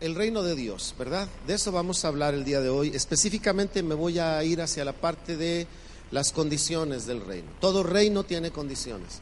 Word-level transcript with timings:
el 0.00 0.14
reino 0.14 0.42
de 0.42 0.54
Dios, 0.54 0.94
¿verdad? 0.98 1.28
De 1.46 1.54
eso 1.54 1.72
vamos 1.72 2.04
a 2.04 2.08
hablar 2.08 2.34
el 2.34 2.44
día 2.44 2.60
de 2.60 2.70
hoy. 2.70 2.90
Específicamente 2.94 3.82
me 3.82 3.94
voy 3.94 4.18
a 4.18 4.42
ir 4.42 4.62
hacia 4.62 4.84
la 4.84 4.94
parte 4.94 5.36
de 5.36 5.66
las 6.10 6.32
condiciones 6.32 7.06
del 7.06 7.24
reino. 7.24 7.48
Todo 7.60 7.82
reino 7.82 8.24
tiene 8.24 8.50
condiciones. 8.50 9.20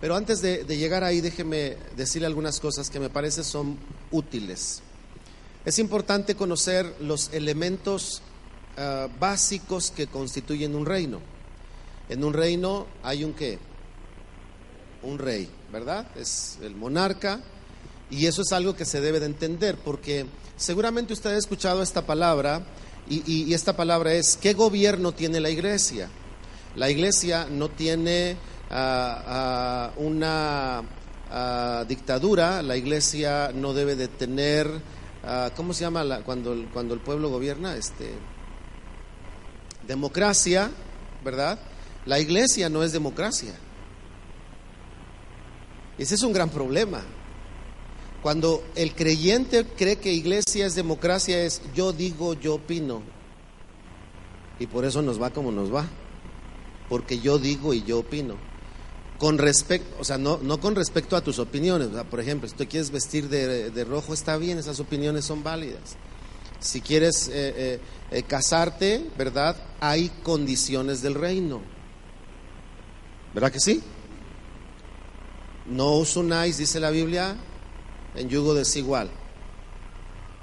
Pero 0.00 0.16
antes 0.16 0.40
de, 0.42 0.64
llegar 0.64 1.04
ahí, 1.04 1.20
déjeme 1.20 1.76
decirle 1.96 2.26
algunas 2.26 2.60
cosas 2.60 2.90
que 2.90 3.00
me 3.00 3.10
parece 3.10 3.44
son 3.44 3.78
útiles. 4.10 4.82
Es 5.64 5.78
importante 5.78 6.34
conocer 6.34 6.94
los 7.00 7.32
elementos 7.32 8.22
ah, 8.76 9.08
básicos 9.18 9.90
que 9.90 10.06
constituyen 10.06 10.74
un 10.74 10.86
reino. 10.86 11.20
En 12.08 12.24
un 12.24 12.32
reino 12.32 12.86
hay 13.02 13.24
un 13.24 13.32
qué? 13.34 13.58
Un 15.02 15.18
rey, 15.18 15.48
¿verdad? 15.72 16.06
Es 16.16 16.58
el 16.62 16.74
monarca, 16.74 17.42
y 18.10 18.26
eso 18.26 18.42
es 18.42 18.52
algo 18.52 18.74
que 18.74 18.84
se 18.84 19.00
debe 19.00 19.20
de 19.20 19.26
entender, 19.26 19.76
porque 19.76 20.26
seguramente 20.56 21.12
usted 21.12 21.30
ha 21.30 21.38
escuchado 21.38 21.82
esta 21.82 22.06
palabra, 22.06 22.62
y, 23.08 23.54
esta 23.54 23.76
palabra 23.76 24.14
es, 24.14 24.36
¿qué 24.36 24.52
gobierno 24.52 25.12
tiene 25.12 25.38
la 25.38 25.48
iglesia? 25.48 26.08
La 26.74 26.90
iglesia 26.90 27.46
no 27.48 27.68
tiene 27.68 28.36
ah, 28.68 29.22
ah, 29.26 29.90
una 29.96 30.82
ah, 31.30 31.84
dictadura, 31.86 32.62
la 32.62 32.76
iglesia 32.76 33.52
no 33.54 33.74
debe 33.74 33.94
de 33.94 34.08
tener, 34.08 34.68
¿cómo 35.54 35.72
se 35.72 35.84
llama 35.84 36.20
cuando, 36.24 36.66
cuando 36.72 36.94
el 36.94 37.00
pueblo 37.00 37.28
gobierna? 37.28 37.76
Este, 37.76 38.12
democracia, 39.86 40.70
¿verdad? 41.24 41.60
La 42.06 42.18
iglesia 42.18 42.68
no 42.68 42.82
es 42.82 42.92
democracia. 42.92 43.54
Ese 45.96 46.16
es 46.16 46.22
un 46.22 46.32
gran 46.32 46.50
problema. 46.50 47.02
Cuando 48.22 48.64
el 48.74 48.94
creyente 48.94 49.64
cree 49.64 49.96
que 49.96 50.12
iglesia 50.12 50.66
es 50.66 50.74
democracia, 50.74 51.42
es 51.42 51.62
yo 51.74 51.92
digo, 51.92 52.34
yo 52.34 52.54
opino. 52.54 53.02
Y 54.58 54.66
por 54.66 54.84
eso 54.84 55.02
nos 55.02 55.20
va 55.20 55.30
como 55.30 55.52
nos 55.52 55.72
va. 55.72 55.86
Porque 56.88 57.18
yo 57.18 57.38
digo 57.38 57.74
y 57.74 57.82
yo 57.82 57.98
opino. 57.98 58.36
Con 59.18 59.38
respecto, 59.38 59.96
o 59.98 60.04
sea, 60.04 60.18
no, 60.18 60.38
no 60.42 60.60
con 60.60 60.74
respecto 60.74 61.16
a 61.16 61.22
tus 61.22 61.38
opiniones. 61.38 61.88
por 62.10 62.20
ejemplo, 62.20 62.48
si 62.48 62.54
tú 62.54 62.66
quieres 62.68 62.90
vestir 62.90 63.28
de, 63.28 63.84
rojo, 63.84 64.12
está 64.12 64.36
bien, 64.36 64.58
esas 64.58 64.78
opiniones 64.80 65.24
son 65.24 65.42
válidas. 65.42 65.96
Si 66.60 66.80
quieres 66.80 67.28
eh, 67.28 67.32
eh, 67.56 67.80
eh, 68.10 68.22
casarte, 68.22 69.06
¿verdad? 69.16 69.56
Hay 69.80 70.10
condiciones 70.22 71.02
del 71.02 71.14
reino. 71.14 71.60
¿Verdad 73.34 73.52
que 73.52 73.60
sí? 73.60 73.82
No 75.66 75.94
os 75.94 76.16
unáis, 76.16 76.58
dice 76.58 76.80
la 76.80 76.90
Biblia, 76.90 77.36
en 78.16 78.28
yugo 78.28 78.54
desigual. 78.54 79.10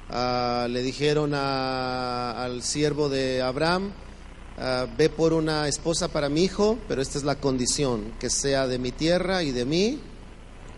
Ah, 0.09 0.67
le 0.69 0.81
dijeron 0.83 1.33
al 1.33 2.61
siervo 2.61 3.09
de 3.09 3.41
Abraham, 3.41 3.91
ah, 4.57 4.85
ve 4.97 5.09
por 5.09 5.33
una 5.33 5.67
esposa 5.67 6.07
para 6.09 6.29
mi 6.29 6.43
hijo, 6.43 6.77
pero 6.87 7.01
esta 7.01 7.17
es 7.17 7.23
la 7.23 7.35
condición, 7.35 8.13
que 8.19 8.29
sea 8.29 8.67
de 8.67 8.77
mi 8.79 8.91
tierra 8.91 9.43
y 9.43 9.51
de 9.51 9.65
mi 9.65 9.99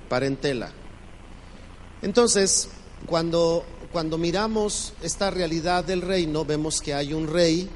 parentela. 0.09 0.71
Entonces, 2.01 2.69
cuando, 3.05 3.66
cuando 3.91 4.17
miramos 4.17 4.93
esta 5.01 5.31
realidad 5.31 5.83
del 5.83 6.01
reino, 6.01 6.45
vemos 6.45 6.81
que 6.81 6.93
hay 6.93 7.13
un 7.13 7.27
rey, 7.27 7.69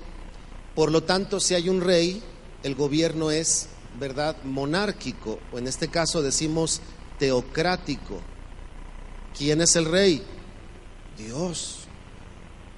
por 0.75 0.91
lo 0.91 1.03
tanto, 1.03 1.39
si 1.39 1.55
hay 1.55 1.67
un 1.67 1.81
rey, 1.81 2.21
el 2.63 2.75
gobierno 2.75 3.31
es, 3.31 3.67
¿verdad?, 3.99 4.37
monárquico, 4.43 5.39
o 5.51 5.57
en 5.57 5.67
este 5.67 5.87
caso 5.87 6.21
decimos 6.21 6.81
teocrático. 7.17 8.21
¿Quién 9.37 9.61
es 9.61 9.75
el 9.75 9.85
rey? 9.85 10.23
Dios, 11.17 11.79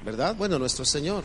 ¿verdad? 0.03 0.35
Bueno, 0.35 0.57
nuestro 0.59 0.85
Señor. 0.85 1.23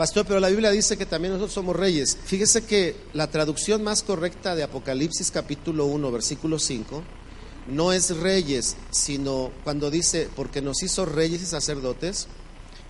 Pastor, 0.00 0.24
pero 0.26 0.40
la 0.40 0.48
Biblia 0.48 0.70
dice 0.70 0.96
que 0.96 1.04
también 1.04 1.34
nosotros 1.34 1.52
somos 1.52 1.76
reyes. 1.76 2.16
Fíjese 2.24 2.64
que 2.64 2.96
la 3.12 3.30
traducción 3.30 3.84
más 3.84 4.02
correcta 4.02 4.54
de 4.54 4.62
Apocalipsis 4.62 5.30
capítulo 5.30 5.84
1, 5.84 6.10
versículo 6.10 6.58
5, 6.58 7.02
no 7.68 7.92
es 7.92 8.16
reyes, 8.16 8.76
sino 8.90 9.50
cuando 9.62 9.90
dice, 9.90 10.28
porque 10.34 10.62
nos 10.62 10.82
hizo 10.82 11.04
reyes 11.04 11.42
y 11.42 11.44
sacerdotes, 11.44 12.28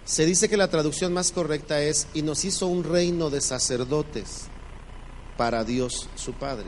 se 0.04 0.24
dice 0.24 0.48
que 0.48 0.56
la 0.56 0.70
traducción 0.70 1.12
más 1.12 1.32
correcta 1.32 1.82
es, 1.82 2.06
y 2.14 2.22
nos 2.22 2.44
hizo 2.44 2.68
un 2.68 2.84
reino 2.84 3.28
de 3.28 3.40
sacerdotes 3.40 4.42
para 5.36 5.64
Dios 5.64 6.08
su 6.14 6.34
Padre. 6.34 6.66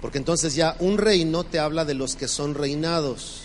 Porque 0.00 0.18
entonces 0.18 0.54
ya 0.54 0.76
un 0.80 0.98
reino 0.98 1.44
te 1.44 1.58
habla 1.58 1.84
de 1.84 1.94
los 1.94 2.16
que 2.16 2.28
son 2.28 2.54
reinados. 2.54 3.42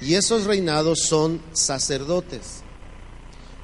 Y 0.00 0.14
esos 0.14 0.44
reinados 0.44 1.00
son 1.00 1.42
sacerdotes. 1.52 2.62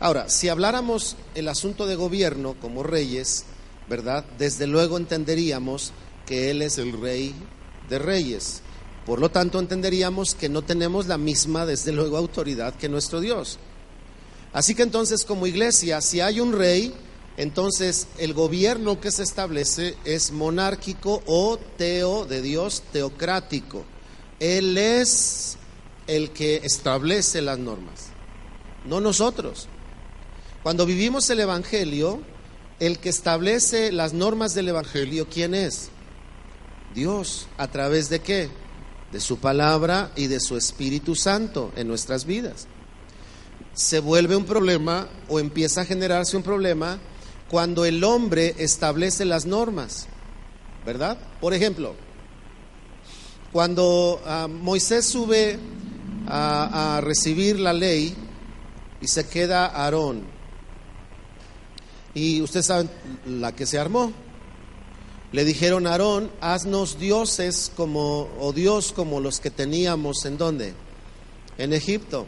Ahora, 0.00 0.28
si 0.28 0.48
habláramos 0.48 1.16
el 1.34 1.48
asunto 1.48 1.86
de 1.86 1.94
gobierno 1.94 2.54
como 2.60 2.82
reyes, 2.82 3.44
¿verdad? 3.88 4.24
Desde 4.38 4.66
luego 4.66 4.98
entenderíamos 4.98 5.92
que 6.26 6.50
Él 6.50 6.60
es 6.60 6.78
el 6.78 7.00
rey 7.00 7.34
de 7.88 7.98
reyes. 7.98 8.60
Por 9.06 9.20
lo 9.20 9.30
tanto, 9.30 9.58
entenderíamos 9.60 10.34
que 10.34 10.48
no 10.48 10.62
tenemos 10.62 11.06
la 11.06 11.16
misma, 11.16 11.64
desde 11.64 11.92
luego, 11.92 12.16
autoridad 12.16 12.74
que 12.74 12.88
nuestro 12.88 13.20
Dios. 13.20 13.58
Así 14.52 14.74
que 14.74 14.82
entonces, 14.82 15.24
como 15.24 15.46
iglesia, 15.46 16.00
si 16.00 16.20
hay 16.20 16.40
un 16.40 16.52
rey, 16.52 16.92
entonces, 17.36 18.08
el 18.18 18.32
gobierno 18.32 18.98
que 18.98 19.10
se 19.10 19.22
establece 19.22 19.94
es 20.04 20.32
monárquico 20.32 21.22
o 21.26 21.58
teo 21.76 22.24
de 22.24 22.40
Dios, 22.40 22.82
teocrático. 22.92 23.84
Él 24.40 24.78
es 24.78 25.58
el 26.06 26.30
que 26.30 26.62
establece 26.64 27.42
las 27.42 27.58
normas, 27.58 28.06
no 28.86 29.00
nosotros. 29.00 29.68
Cuando 30.62 30.86
vivimos 30.86 31.28
el 31.28 31.40
Evangelio, 31.40 32.20
el 32.80 32.98
que 32.98 33.10
establece 33.10 33.92
las 33.92 34.14
normas 34.14 34.54
del 34.54 34.68
Evangelio, 34.68 35.28
¿quién 35.28 35.54
es? 35.54 35.90
Dios. 36.94 37.48
¿A 37.58 37.68
través 37.68 38.08
de 38.08 38.20
qué? 38.20 38.48
De 39.12 39.20
su 39.20 39.38
palabra 39.38 40.10
y 40.16 40.26
de 40.26 40.40
su 40.40 40.56
Espíritu 40.56 41.14
Santo 41.14 41.70
en 41.76 41.86
nuestras 41.86 42.24
vidas. 42.24 42.66
Se 43.74 44.00
vuelve 44.00 44.36
un 44.36 44.46
problema 44.46 45.08
o 45.28 45.38
empieza 45.38 45.82
a 45.82 45.84
generarse 45.84 46.36
un 46.36 46.42
problema 46.42 46.98
cuando 47.50 47.84
el 47.84 48.02
hombre 48.02 48.54
establece 48.58 49.24
las 49.24 49.46
normas, 49.46 50.06
¿verdad? 50.84 51.18
Por 51.40 51.54
ejemplo, 51.54 51.94
cuando 53.52 54.20
ah, 54.26 54.48
Moisés 54.48 55.06
sube 55.06 55.58
a, 56.26 57.00
recibir 57.02 57.60
la 57.60 57.72
ley 57.72 58.14
y 59.00 59.06
se 59.06 59.28
queda 59.28 59.66
Aarón, 59.66 60.24
y 62.14 62.40
ustedes 62.40 62.66
saben 62.66 62.90
la 63.26 63.54
que 63.54 63.66
se 63.66 63.78
armó, 63.78 64.12
le 65.32 65.44
dijeron 65.44 65.86
a 65.86 65.92
Aarón, 65.92 66.30
haznos 66.40 66.98
dioses 66.98 67.70
como, 67.76 68.28
o 68.40 68.52
Dios 68.52 68.92
como 68.92 69.20
los 69.20 69.38
que 69.38 69.50
teníamos 69.50 70.24
en 70.24 70.38
dónde? 70.38 70.74
En 71.58 71.72
Egipto. 71.72 72.26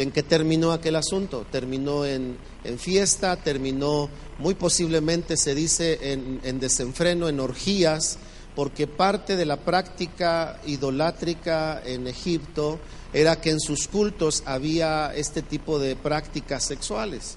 ¿En 0.00 0.12
qué 0.12 0.22
terminó 0.22 0.72
aquel 0.72 0.96
asunto? 0.96 1.44
Terminó 1.50 2.06
en, 2.06 2.38
fiesta, 2.78 3.36
terminó 3.36 4.08
muy 4.38 4.54
posiblemente, 4.54 5.36
se 5.36 5.54
dice, 5.54 6.12
en, 6.42 6.58
desenfreno, 6.58 7.28
en 7.28 7.38
orgías, 7.38 8.16
porque 8.56 8.86
parte 8.86 9.36
de 9.36 9.44
la 9.44 9.58
práctica 9.58 10.58
idolátrica 10.64 11.82
en 11.84 12.06
Egipto 12.06 12.80
era 13.12 13.42
que 13.42 13.50
en 13.50 13.60
sus 13.60 13.88
cultos 13.88 14.42
había 14.46 15.14
este 15.14 15.42
tipo 15.42 15.78
de 15.78 15.96
prácticas 15.96 16.64
sexuales. 16.64 17.36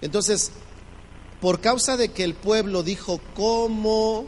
Entonces, 0.00 0.52
por 1.42 1.60
causa 1.60 1.98
de 1.98 2.08
que 2.12 2.24
el 2.24 2.32
pueblo 2.32 2.82
dijo 2.82 3.20
cómo 3.36 4.24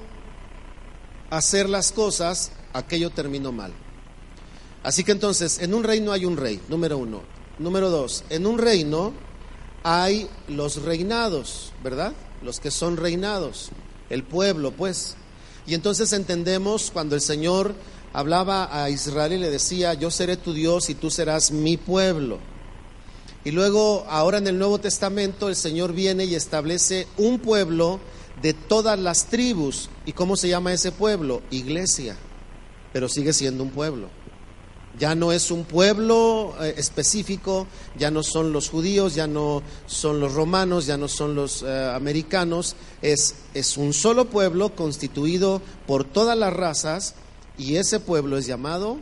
hacer 1.31 1.70
las 1.70 1.91
cosas, 1.91 2.52
aquello 2.75 3.08
terminó 3.08 3.50
mal. 3.50 3.72
Así 4.82 5.05
que 5.05 5.12
entonces, 5.12 5.61
en 5.61 5.75
un 5.75 5.84
reino 5.84 6.12
hay 6.12 6.25
un 6.25 6.37
rey, 6.37 6.61
número 6.69 6.99
uno. 6.99 7.23
Número 7.58 7.90
dos, 7.90 8.25
en 8.31 8.46
un 8.46 8.58
reino 8.58 9.12
hay 9.84 10.29
los 10.49 10.82
reinados, 10.82 11.73
¿verdad? 11.82 12.12
Los 12.43 12.61
que 12.61 12.70
son 12.70 12.96
reinados, 12.96 13.70
el 14.11 14.25
pueblo, 14.25 14.73
pues. 14.73 15.17
Y 15.67 15.75
entonces 15.75 16.12
entendemos 16.12 16.90
cuando 16.90 17.14
el 17.14 17.20
Señor 17.20 17.75
hablaba 18.12 18.82
a 18.82 18.90
Israel 18.90 19.34
y 19.34 19.38
le 19.38 19.50
decía, 19.50 19.94
yo 19.94 20.11
seré 20.11 20.37
tu 20.37 20.52
Dios 20.52 20.90
y 20.90 20.94
tú 20.94 21.11
serás 21.11 21.52
mi 21.52 21.76
pueblo. 21.76 22.38
Y 23.44 23.50
luego, 23.50 24.06
ahora 24.08 24.38
en 24.38 24.46
el 24.46 24.58
Nuevo 24.58 24.78
Testamento, 24.78 25.49
el 25.49 25.56
Señor 25.56 25.93
viene 25.93 26.25
y 26.25 26.35
establece 26.35 27.08
un 27.17 27.40
pueblo 27.40 28.00
de 28.40 28.55
todas 28.55 28.99
las 28.99 29.26
tribus. 29.26 29.90
¿Y 30.06 30.12
cómo 30.12 30.37
se 30.37 30.49
llama 30.49 30.73
ese 30.73 30.93
pueblo? 30.93 31.43
Iglesia. 31.50 32.17
Pero 32.93 33.08
sigue 33.08 33.32
siendo 33.32 33.64
un 33.64 33.70
pueblo. 33.70 34.08
Ya 34.98 35.14
no 35.14 35.32
es 35.32 35.50
un 35.50 35.64
pueblo 35.64 36.54
eh, 36.60 36.74
específico, 36.76 37.66
ya 37.98 38.10
no 38.10 38.22
son 38.22 38.52
los 38.52 38.68
judíos, 38.68 39.14
ya 39.14 39.26
no 39.26 39.62
son 39.86 40.20
los 40.20 40.34
romanos, 40.34 40.86
ya 40.86 40.96
no 40.96 41.08
son 41.08 41.34
los 41.34 41.62
eh, 41.62 41.92
americanos, 41.94 42.76
es, 43.00 43.34
es 43.54 43.76
un 43.76 43.94
solo 43.94 44.26
pueblo 44.26 44.74
constituido 44.74 45.62
por 45.86 46.04
todas 46.04 46.36
las 46.36 46.52
razas 46.52 47.14
y 47.56 47.76
ese 47.76 48.00
pueblo 48.00 48.36
es 48.36 48.46
llamado 48.46 48.98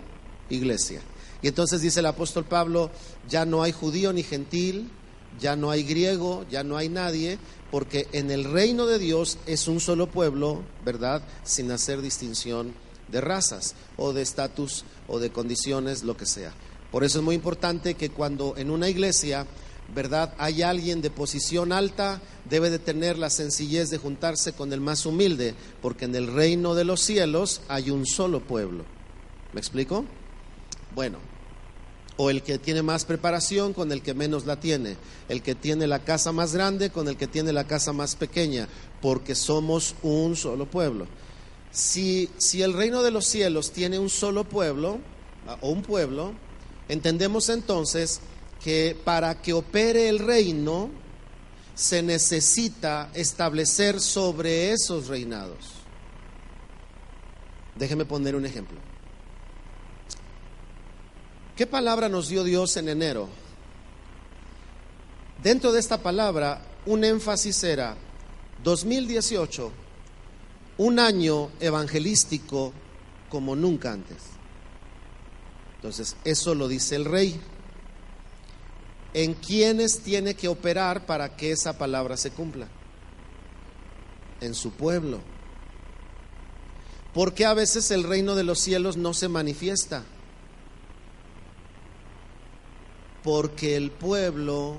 iglesia. 0.48 1.00
Y 1.42 1.48
entonces 1.48 1.80
dice 1.80 2.00
el 2.00 2.06
apóstol 2.06 2.44
Pablo, 2.44 2.90
ya 3.28 3.44
no 3.44 3.62
hay 3.62 3.72
judío 3.72 4.12
ni 4.12 4.22
gentil, 4.22 4.90
ya 5.40 5.56
no 5.56 5.70
hay 5.70 5.82
griego, 5.82 6.44
ya 6.50 6.62
no 6.62 6.76
hay 6.76 6.88
nadie, 6.88 7.38
porque 7.70 8.08
en 8.12 8.30
el 8.30 8.44
reino 8.44 8.86
de 8.86 8.98
Dios 8.98 9.38
es 9.46 9.68
un 9.68 9.80
solo 9.80 10.08
pueblo, 10.08 10.62
¿verdad? 10.84 11.22
Sin 11.44 11.70
hacer 11.70 12.02
distinción 12.02 12.74
de 13.10 13.20
razas 13.20 13.74
o 13.96 14.12
de 14.12 14.22
estatus 14.22 14.84
o 15.08 15.18
de 15.18 15.30
condiciones, 15.30 16.02
lo 16.02 16.16
que 16.16 16.26
sea. 16.26 16.52
Por 16.90 17.04
eso 17.04 17.18
es 17.18 17.24
muy 17.24 17.34
importante 17.34 17.94
que 17.94 18.10
cuando 18.10 18.54
en 18.56 18.70
una 18.70 18.88
iglesia, 18.88 19.46
¿verdad? 19.94 20.34
Hay 20.38 20.62
alguien 20.62 21.02
de 21.02 21.10
posición 21.10 21.72
alta, 21.72 22.20
debe 22.48 22.70
de 22.70 22.78
tener 22.78 23.18
la 23.18 23.30
sencillez 23.30 23.90
de 23.90 23.98
juntarse 23.98 24.52
con 24.52 24.72
el 24.72 24.80
más 24.80 25.06
humilde, 25.06 25.54
porque 25.82 26.04
en 26.04 26.14
el 26.14 26.32
reino 26.32 26.74
de 26.74 26.84
los 26.84 27.00
cielos 27.00 27.60
hay 27.68 27.90
un 27.90 28.06
solo 28.06 28.40
pueblo. 28.40 28.84
¿Me 29.52 29.60
explico? 29.60 30.04
Bueno, 30.94 31.18
o 32.16 32.28
el 32.28 32.42
que 32.42 32.58
tiene 32.58 32.82
más 32.82 33.04
preparación 33.04 33.72
con 33.72 33.92
el 33.92 34.02
que 34.02 34.12
menos 34.12 34.44
la 34.44 34.60
tiene, 34.60 34.96
el 35.28 35.42
que 35.42 35.54
tiene 35.54 35.86
la 35.86 36.00
casa 36.00 36.32
más 36.32 36.52
grande 36.52 36.90
con 36.90 37.08
el 37.08 37.16
que 37.16 37.26
tiene 37.26 37.52
la 37.52 37.64
casa 37.64 37.92
más 37.92 38.14
pequeña, 38.14 38.68
porque 39.00 39.34
somos 39.34 39.94
un 40.02 40.36
solo 40.36 40.66
pueblo. 40.66 41.06
Si, 41.72 42.28
si 42.38 42.62
el 42.62 42.72
reino 42.72 43.02
de 43.02 43.10
los 43.10 43.26
cielos 43.26 43.72
tiene 43.72 43.98
un 43.98 44.10
solo 44.10 44.44
pueblo, 44.44 44.98
ah, 45.46 45.56
o 45.60 45.70
un 45.70 45.82
pueblo, 45.82 46.34
entendemos 46.88 47.48
entonces 47.48 48.20
que 48.62 48.96
para 49.04 49.40
que 49.40 49.52
opere 49.52 50.08
el 50.08 50.18
reino 50.18 50.90
se 51.74 52.02
necesita 52.02 53.10
establecer 53.14 54.00
sobre 54.00 54.72
esos 54.72 55.08
reinados. 55.08 55.80
Déjeme 57.76 58.04
poner 58.04 58.36
un 58.36 58.44
ejemplo. 58.44 58.78
¿Qué 61.56 61.66
palabra 61.66 62.08
nos 62.08 62.28
dio 62.28 62.44
Dios 62.44 62.76
en 62.76 62.88
enero? 62.88 63.28
Dentro 65.42 65.72
de 65.72 65.80
esta 65.80 65.98
palabra, 65.98 66.62
un 66.84 67.04
énfasis 67.04 67.64
era 67.64 67.96
2018, 68.62 69.72
un 70.80 70.98
año 70.98 71.50
evangelístico 71.60 72.72
como 73.28 73.54
nunca 73.54 73.92
antes. 73.92 74.16
Entonces, 75.76 76.16
eso 76.24 76.54
lo 76.54 76.68
dice 76.68 76.96
el 76.96 77.04
rey. 77.04 77.38
¿En 79.12 79.34
quiénes 79.34 80.00
tiene 80.00 80.34
que 80.34 80.48
operar 80.48 81.04
para 81.04 81.36
que 81.36 81.52
esa 81.52 81.76
palabra 81.76 82.16
se 82.16 82.30
cumpla? 82.30 82.66
En 84.40 84.54
su 84.54 84.70
pueblo. 84.70 85.20
¿Por 87.12 87.34
qué 87.34 87.44
a 87.44 87.52
veces 87.52 87.90
el 87.90 88.02
reino 88.02 88.34
de 88.34 88.44
los 88.44 88.58
cielos 88.58 88.96
no 88.96 89.12
se 89.12 89.28
manifiesta? 89.28 90.02
Porque 93.22 93.76
el 93.76 93.90
pueblo 93.90 94.78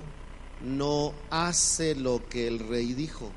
no 0.64 1.14
hace 1.30 1.94
lo 1.94 2.28
que 2.28 2.48
el 2.48 2.58
rey 2.58 2.96
dijo. 2.96 3.32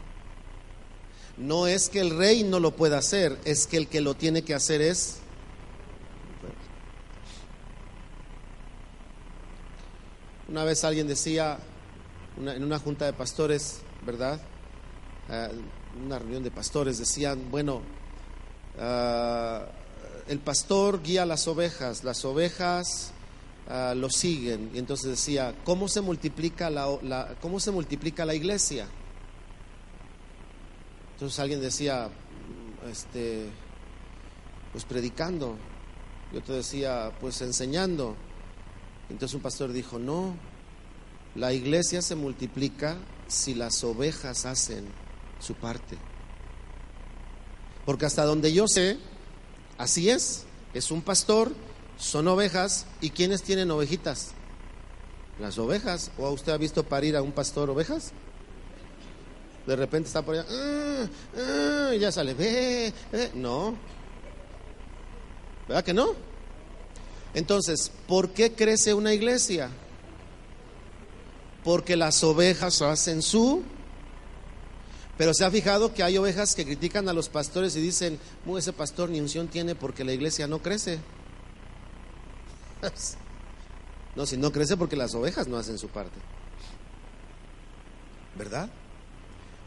No 1.36 1.66
es 1.66 1.88
que 1.88 2.00
el 2.00 2.16
rey 2.16 2.44
no 2.44 2.60
lo 2.60 2.76
pueda 2.76 2.98
hacer, 2.98 3.38
es 3.44 3.66
que 3.66 3.76
el 3.76 3.88
que 3.88 4.00
lo 4.00 4.14
tiene 4.14 4.42
que 4.42 4.54
hacer 4.54 4.80
es 4.80 5.18
Una 10.46 10.62
vez 10.62 10.84
alguien 10.84 11.08
decía 11.08 11.58
en 12.36 12.62
una 12.62 12.78
junta 12.78 13.06
de 13.06 13.12
pastores, 13.14 13.80
¿verdad? 14.04 14.40
Eh, 15.30 15.48
una 16.04 16.18
reunión 16.18 16.42
de 16.42 16.50
pastores 16.50 16.98
decían, 16.98 17.50
bueno, 17.50 17.80
ah, 18.78 19.64
el 20.28 20.38
pastor 20.40 21.02
guía 21.02 21.24
las 21.24 21.48
ovejas, 21.48 22.04
las 22.04 22.24
ovejas 22.26 23.12
ah, 23.68 23.94
lo 23.96 24.10
siguen. 24.10 24.70
Y 24.74 24.78
entonces 24.78 25.10
decía, 25.10 25.54
¿cómo 25.64 25.88
se 25.88 26.02
multiplica 26.02 26.68
la, 26.68 27.34
cómo 27.40 27.58
se 27.58 27.70
multiplica 27.70 28.26
la 28.26 28.34
iglesia? 28.34 28.86
Entonces 31.14 31.38
alguien 31.38 31.60
decía, 31.60 32.10
este, 32.90 33.46
pues 34.72 34.84
predicando. 34.84 35.56
Y 36.32 36.36
otro 36.36 36.54
decía, 36.54 37.12
pues 37.20 37.40
enseñando. 37.40 38.16
Entonces 39.08 39.34
un 39.34 39.42
pastor 39.42 39.72
dijo, 39.72 39.98
no, 39.98 40.34
la 41.34 41.52
iglesia 41.52 42.02
se 42.02 42.16
multiplica 42.16 42.96
si 43.28 43.54
las 43.54 43.82
ovejas 43.84 44.44
hacen 44.44 44.86
su 45.40 45.54
parte. 45.54 45.96
Porque 47.84 48.06
hasta 48.06 48.24
donde 48.24 48.52
yo 48.52 48.66
sé, 48.66 48.98
así 49.78 50.10
es, 50.10 50.44
es 50.72 50.90
un 50.90 51.02
pastor, 51.02 51.52
son 51.98 52.26
ovejas, 52.28 52.86
¿y 53.00 53.10
quiénes 53.10 53.42
tienen 53.42 53.70
ovejitas? 53.70 54.32
Las 55.38 55.58
ovejas. 55.58 56.10
¿O 56.18 56.28
usted 56.30 56.52
ha 56.52 56.56
visto 56.56 56.84
parir 56.84 57.16
a 57.16 57.22
un 57.22 57.32
pastor 57.32 57.70
ovejas? 57.70 58.12
De 59.66 59.76
repente 59.76 60.08
está 60.08 60.22
por 60.22 60.34
allá, 60.34 60.46
ah, 60.48 61.06
ah", 61.36 61.94
y 61.94 61.98
ya 61.98 62.12
sale, 62.12 62.34
ve, 62.34 62.92
ve. 63.10 63.30
no. 63.34 63.74
¿Verdad 65.66 65.84
que 65.84 65.94
no? 65.94 66.14
Entonces, 67.32 67.90
¿por 68.06 68.30
qué 68.30 68.52
crece 68.52 68.94
una 68.94 69.14
iglesia? 69.14 69.70
Porque 71.64 71.96
las 71.96 72.22
ovejas 72.22 72.82
hacen 72.82 73.22
su... 73.22 73.62
Pero 75.16 75.32
se 75.32 75.44
ha 75.44 75.50
fijado 75.50 75.94
que 75.94 76.02
hay 76.02 76.18
ovejas 76.18 76.54
que 76.54 76.64
critican 76.64 77.08
a 77.08 77.12
los 77.12 77.28
pastores 77.28 77.76
y 77.76 77.80
dicen, 77.80 78.18
ese 78.58 78.72
pastor 78.72 79.08
ni 79.10 79.20
unción 79.20 79.46
tiene 79.46 79.76
porque 79.76 80.04
la 80.04 80.12
iglesia 80.12 80.46
no 80.46 80.60
crece. 80.60 80.98
No, 84.16 84.26
si 84.26 84.36
no 84.36 84.52
crece 84.52 84.76
porque 84.76 84.94
las 84.94 85.12
ovejas 85.16 85.48
no 85.48 85.56
hacen 85.56 85.76
su 85.76 85.88
parte. 85.88 86.20
¿Verdad? 88.36 88.70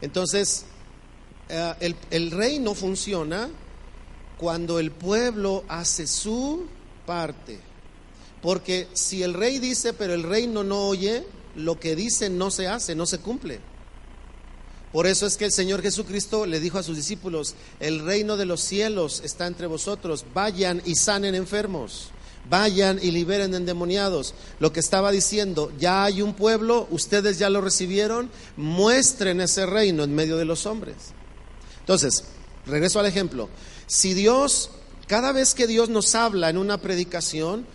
Entonces, 0.00 0.64
eh, 1.48 1.74
el, 1.80 1.96
el 2.10 2.30
reino 2.30 2.74
funciona 2.74 3.48
cuando 4.36 4.78
el 4.78 4.90
pueblo 4.90 5.64
hace 5.68 6.06
su 6.06 6.66
parte. 7.06 7.58
Porque 8.40 8.86
si 8.92 9.22
el 9.22 9.34
rey 9.34 9.58
dice, 9.58 9.92
pero 9.92 10.14
el 10.14 10.22
reino 10.22 10.62
no 10.62 10.86
oye, 10.86 11.24
lo 11.56 11.80
que 11.80 11.96
dice 11.96 12.30
no 12.30 12.50
se 12.50 12.68
hace, 12.68 12.94
no 12.94 13.06
se 13.06 13.18
cumple. 13.18 13.60
Por 14.92 15.06
eso 15.06 15.26
es 15.26 15.36
que 15.36 15.44
el 15.44 15.52
Señor 15.52 15.82
Jesucristo 15.82 16.46
le 16.46 16.60
dijo 16.60 16.78
a 16.78 16.82
sus 16.82 16.96
discípulos, 16.96 17.54
el 17.78 18.00
reino 18.00 18.36
de 18.36 18.46
los 18.46 18.62
cielos 18.62 19.20
está 19.22 19.46
entre 19.46 19.66
vosotros, 19.66 20.24
vayan 20.32 20.80
y 20.86 20.94
sanen 20.94 21.34
enfermos, 21.34 22.08
vayan 22.48 22.98
y 23.02 23.10
liberen 23.10 23.54
endemoniados. 23.54 24.34
Lo 24.60 24.72
que 24.72 24.80
estaba 24.80 25.10
diciendo, 25.10 25.72
ya 25.78 26.04
hay 26.04 26.22
un 26.22 26.34
pueblo, 26.34 26.88
ustedes 26.90 27.38
ya 27.38 27.50
lo 27.50 27.60
recibieron, 27.60 28.30
muestren 28.56 29.40
ese 29.40 29.66
reino 29.66 30.04
en 30.04 30.14
medio 30.14 30.36
de 30.36 30.44
los 30.44 30.66
hombres. 30.66 30.96
Entonces, 31.80 32.24
regreso 32.66 33.00
al 33.00 33.06
ejemplo, 33.06 33.48
si 33.86 34.14
Dios 34.14 34.70
cada 35.08 35.32
vez 35.32 35.54
que 35.54 35.66
Dios 35.66 35.88
nos 35.88 36.14
habla 36.14 36.50
en 36.50 36.58
una 36.58 36.82
predicación, 36.82 37.66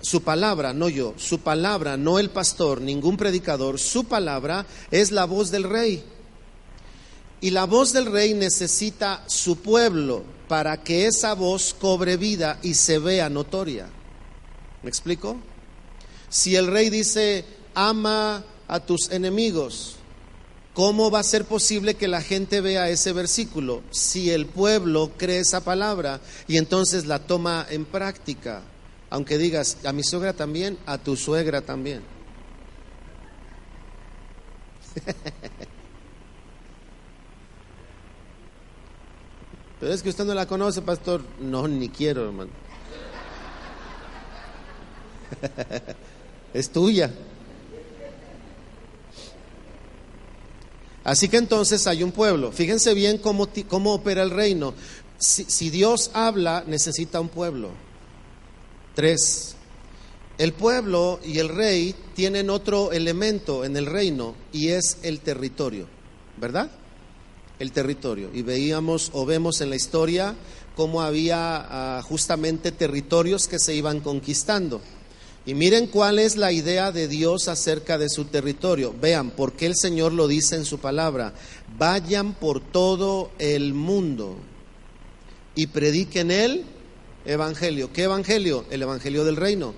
su 0.00 0.22
palabra, 0.22 0.72
no 0.72 0.88
yo, 0.88 1.14
su 1.16 1.38
palabra, 1.38 1.96
no 1.96 2.18
el 2.18 2.28
pastor, 2.28 2.80
ningún 2.80 3.16
predicador, 3.16 3.78
su 3.78 4.04
palabra 4.04 4.66
es 4.90 5.12
la 5.12 5.24
voz 5.24 5.52
del 5.52 5.62
rey. 5.62 6.02
Y 7.40 7.50
la 7.50 7.66
voz 7.66 7.92
del 7.92 8.06
rey 8.06 8.34
necesita 8.34 9.22
su 9.28 9.58
pueblo 9.58 10.24
para 10.48 10.82
que 10.82 11.06
esa 11.06 11.34
voz 11.34 11.72
cobre 11.72 12.16
vida 12.16 12.58
y 12.62 12.74
se 12.74 12.98
vea 12.98 13.28
notoria. 13.30 13.88
¿Me 14.82 14.88
explico? 14.88 15.36
Si 16.28 16.56
el 16.56 16.66
rey 16.66 16.90
dice, 16.90 17.44
ama 17.74 18.44
a 18.68 18.80
tus 18.80 19.10
enemigos, 19.10 19.96
¿Cómo 20.74 21.10
va 21.10 21.18
a 21.20 21.24
ser 21.24 21.44
posible 21.44 21.96
que 21.96 22.08
la 22.08 22.22
gente 22.22 22.62
vea 22.62 22.88
ese 22.88 23.12
versículo 23.12 23.82
si 23.90 24.30
el 24.30 24.46
pueblo 24.46 25.12
cree 25.18 25.40
esa 25.40 25.62
palabra 25.62 26.22
y 26.48 26.56
entonces 26.56 27.04
la 27.04 27.18
toma 27.18 27.66
en 27.68 27.84
práctica? 27.84 28.62
Aunque 29.10 29.36
digas, 29.36 29.76
a 29.84 29.92
mi 29.92 30.02
suegra 30.02 30.32
también, 30.32 30.78
a 30.86 30.96
tu 30.96 31.14
suegra 31.14 31.60
también. 31.60 32.00
Pero 39.80 39.92
es 39.92 40.02
que 40.02 40.08
usted 40.08 40.24
no 40.24 40.32
la 40.32 40.46
conoce, 40.46 40.80
pastor. 40.80 41.22
No, 41.38 41.68
ni 41.68 41.90
quiero, 41.90 42.24
hermano. 42.24 42.61
es 46.54 46.70
tuya. 46.70 47.10
Así 51.04 51.28
que 51.28 51.36
entonces 51.36 51.86
hay 51.86 52.02
un 52.02 52.12
pueblo. 52.12 52.52
Fíjense 52.52 52.94
bien 52.94 53.18
cómo, 53.18 53.48
cómo 53.68 53.94
opera 53.94 54.22
el 54.22 54.30
reino. 54.30 54.74
Si, 55.18 55.70
Dios 55.70 56.10
habla, 56.14 56.64
necesita 56.66 57.20
un 57.20 57.28
pueblo. 57.28 57.70
Tres. 58.94 59.56
El 60.38 60.52
pueblo 60.52 61.20
y 61.24 61.38
el 61.38 61.48
rey 61.48 61.94
tienen 62.14 62.50
otro 62.50 62.92
elemento 62.92 63.64
en 63.64 63.76
el 63.76 63.86
reino 63.86 64.34
y 64.52 64.68
es 64.68 64.98
el 65.02 65.20
territorio, 65.20 65.86
¿verdad? 66.38 66.70
el 67.62 67.72
territorio. 67.72 68.30
Y 68.34 68.42
veíamos 68.42 69.10
o 69.14 69.24
vemos 69.24 69.60
en 69.60 69.70
la 69.70 69.76
historia 69.76 70.34
cómo 70.74 71.00
había 71.00 71.98
ah, 71.98 72.02
justamente 72.02 72.72
territorios 72.72 73.46
que 73.46 73.60
se 73.60 73.74
iban 73.74 74.00
conquistando. 74.00 74.80
Y 75.44 75.54
miren 75.54 75.88
cuál 75.88 76.20
es 76.20 76.36
la 76.36 76.52
idea 76.52 76.92
de 76.92 77.08
Dios 77.08 77.48
acerca 77.48 77.98
de 77.98 78.08
su 78.08 78.26
territorio. 78.26 78.94
Vean, 79.00 79.30
por 79.30 79.54
qué 79.54 79.66
el 79.66 79.74
Señor 79.76 80.12
lo 80.12 80.28
dice 80.28 80.54
en 80.54 80.64
su 80.64 80.78
palabra. 80.78 81.34
Vayan 81.76 82.34
por 82.34 82.60
todo 82.60 83.32
el 83.38 83.74
mundo 83.74 84.36
y 85.56 85.66
prediquen 85.66 86.30
el 86.30 86.64
evangelio. 87.24 87.92
¿Qué 87.92 88.04
evangelio? 88.04 88.64
El 88.70 88.82
evangelio 88.82 89.24
del 89.24 89.36
reino. 89.36 89.74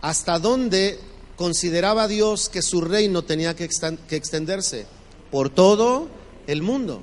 ¿Hasta 0.00 0.40
dónde 0.40 0.98
consideraba 1.36 2.08
Dios 2.08 2.48
que 2.48 2.62
su 2.62 2.80
reino 2.80 3.22
tenía 3.22 3.54
que 3.54 3.68
extenderse? 4.10 4.86
Por 5.30 5.48
todo 5.48 6.08
el 6.48 6.60
mundo. 6.62 7.02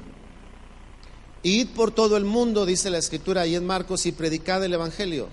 Id 1.43 1.69
por 1.69 1.91
todo 1.91 2.17
el 2.17 2.25
mundo, 2.25 2.65
dice 2.65 2.89
la 2.89 2.97
escritura 2.99 3.41
ahí 3.41 3.55
en 3.55 3.65
Marcos, 3.65 4.05
y 4.05 4.11
predicad 4.11 4.63
el 4.63 4.73
evangelio. 4.73 5.29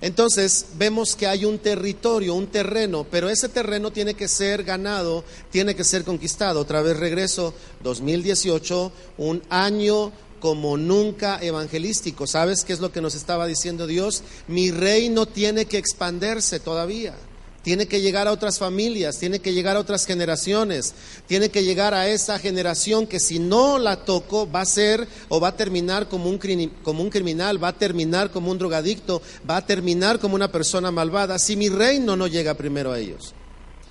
Entonces 0.00 0.66
vemos 0.76 1.16
que 1.16 1.26
hay 1.26 1.44
un 1.44 1.58
territorio, 1.58 2.34
un 2.34 2.46
terreno, 2.46 3.04
pero 3.10 3.28
ese 3.28 3.48
terreno 3.48 3.90
tiene 3.90 4.14
que 4.14 4.28
ser 4.28 4.62
ganado, 4.62 5.24
tiene 5.50 5.74
que 5.74 5.84
ser 5.84 6.04
conquistado. 6.04 6.60
Otra 6.60 6.82
vez 6.82 6.96
regreso, 6.96 7.52
2018, 7.82 8.92
un 9.18 9.42
año 9.50 10.12
como 10.40 10.76
nunca 10.76 11.38
evangelístico. 11.42 12.26
¿Sabes 12.28 12.64
qué 12.64 12.72
es 12.72 12.80
lo 12.80 12.92
que 12.92 13.00
nos 13.00 13.16
estaba 13.16 13.46
diciendo 13.46 13.88
Dios? 13.88 14.22
Mi 14.46 14.70
reino 14.70 15.26
tiene 15.26 15.64
que 15.64 15.78
expandirse 15.78 16.60
todavía 16.60 17.14
tiene 17.62 17.86
que 17.86 18.00
llegar 18.00 18.28
a 18.28 18.32
otras 18.32 18.58
familias, 18.58 19.18
tiene 19.18 19.40
que 19.40 19.52
llegar 19.52 19.76
a 19.76 19.80
otras 19.80 20.06
generaciones, 20.06 20.94
tiene 21.26 21.50
que 21.50 21.64
llegar 21.64 21.92
a 21.94 22.08
esa 22.08 22.38
generación 22.38 23.06
que 23.06 23.20
si 23.20 23.38
no 23.38 23.78
la 23.78 24.04
toco 24.04 24.50
va 24.50 24.62
a 24.62 24.66
ser 24.66 25.06
o 25.28 25.40
va 25.40 25.48
a 25.48 25.56
terminar 25.56 26.08
como 26.08 26.30
un, 26.30 26.38
como 26.82 27.02
un 27.02 27.10
criminal, 27.10 27.62
va 27.62 27.68
a 27.68 27.78
terminar 27.78 28.30
como 28.30 28.50
un 28.50 28.58
drogadicto, 28.58 29.20
va 29.48 29.56
a 29.58 29.66
terminar 29.66 30.18
como 30.18 30.34
una 30.34 30.50
persona 30.50 30.90
malvada 30.90 31.38
si 31.38 31.56
mi 31.56 31.68
reino 31.68 32.16
no 32.16 32.26
llega 32.26 32.54
primero 32.54 32.92
a 32.92 32.98
ellos. 32.98 33.34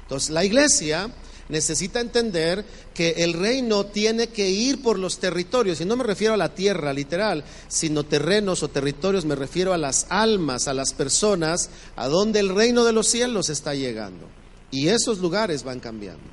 Entonces 0.01 0.29
la 0.29 0.45
iglesia 0.45 1.12
necesita 1.49 1.99
entender 1.99 2.65
que 2.93 3.11
el 3.17 3.33
reino 3.33 3.85
tiene 3.85 4.27
que 4.27 4.49
ir 4.49 4.81
por 4.81 4.99
los 4.99 5.19
territorios, 5.19 5.79
y 5.81 5.85
no 5.85 5.95
me 5.95 6.03
refiero 6.03 6.33
a 6.33 6.37
la 6.37 6.53
tierra 6.53 6.93
literal, 6.93 7.43
sino 7.67 8.03
terrenos 8.03 8.63
o 8.63 8.69
territorios, 8.69 9.25
me 9.25 9.35
refiero 9.35 9.73
a 9.73 9.77
las 9.77 10.07
almas, 10.09 10.67
a 10.67 10.73
las 10.73 10.93
personas, 10.93 11.69
a 11.95 12.07
donde 12.07 12.39
el 12.39 12.49
reino 12.49 12.83
de 12.83 12.93
los 12.93 13.07
cielos 13.07 13.49
está 13.49 13.75
llegando. 13.75 14.27
Y 14.71 14.89
esos 14.89 15.19
lugares 15.19 15.63
van 15.63 15.79
cambiando, 15.79 16.25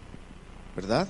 ¿verdad? 0.75 1.09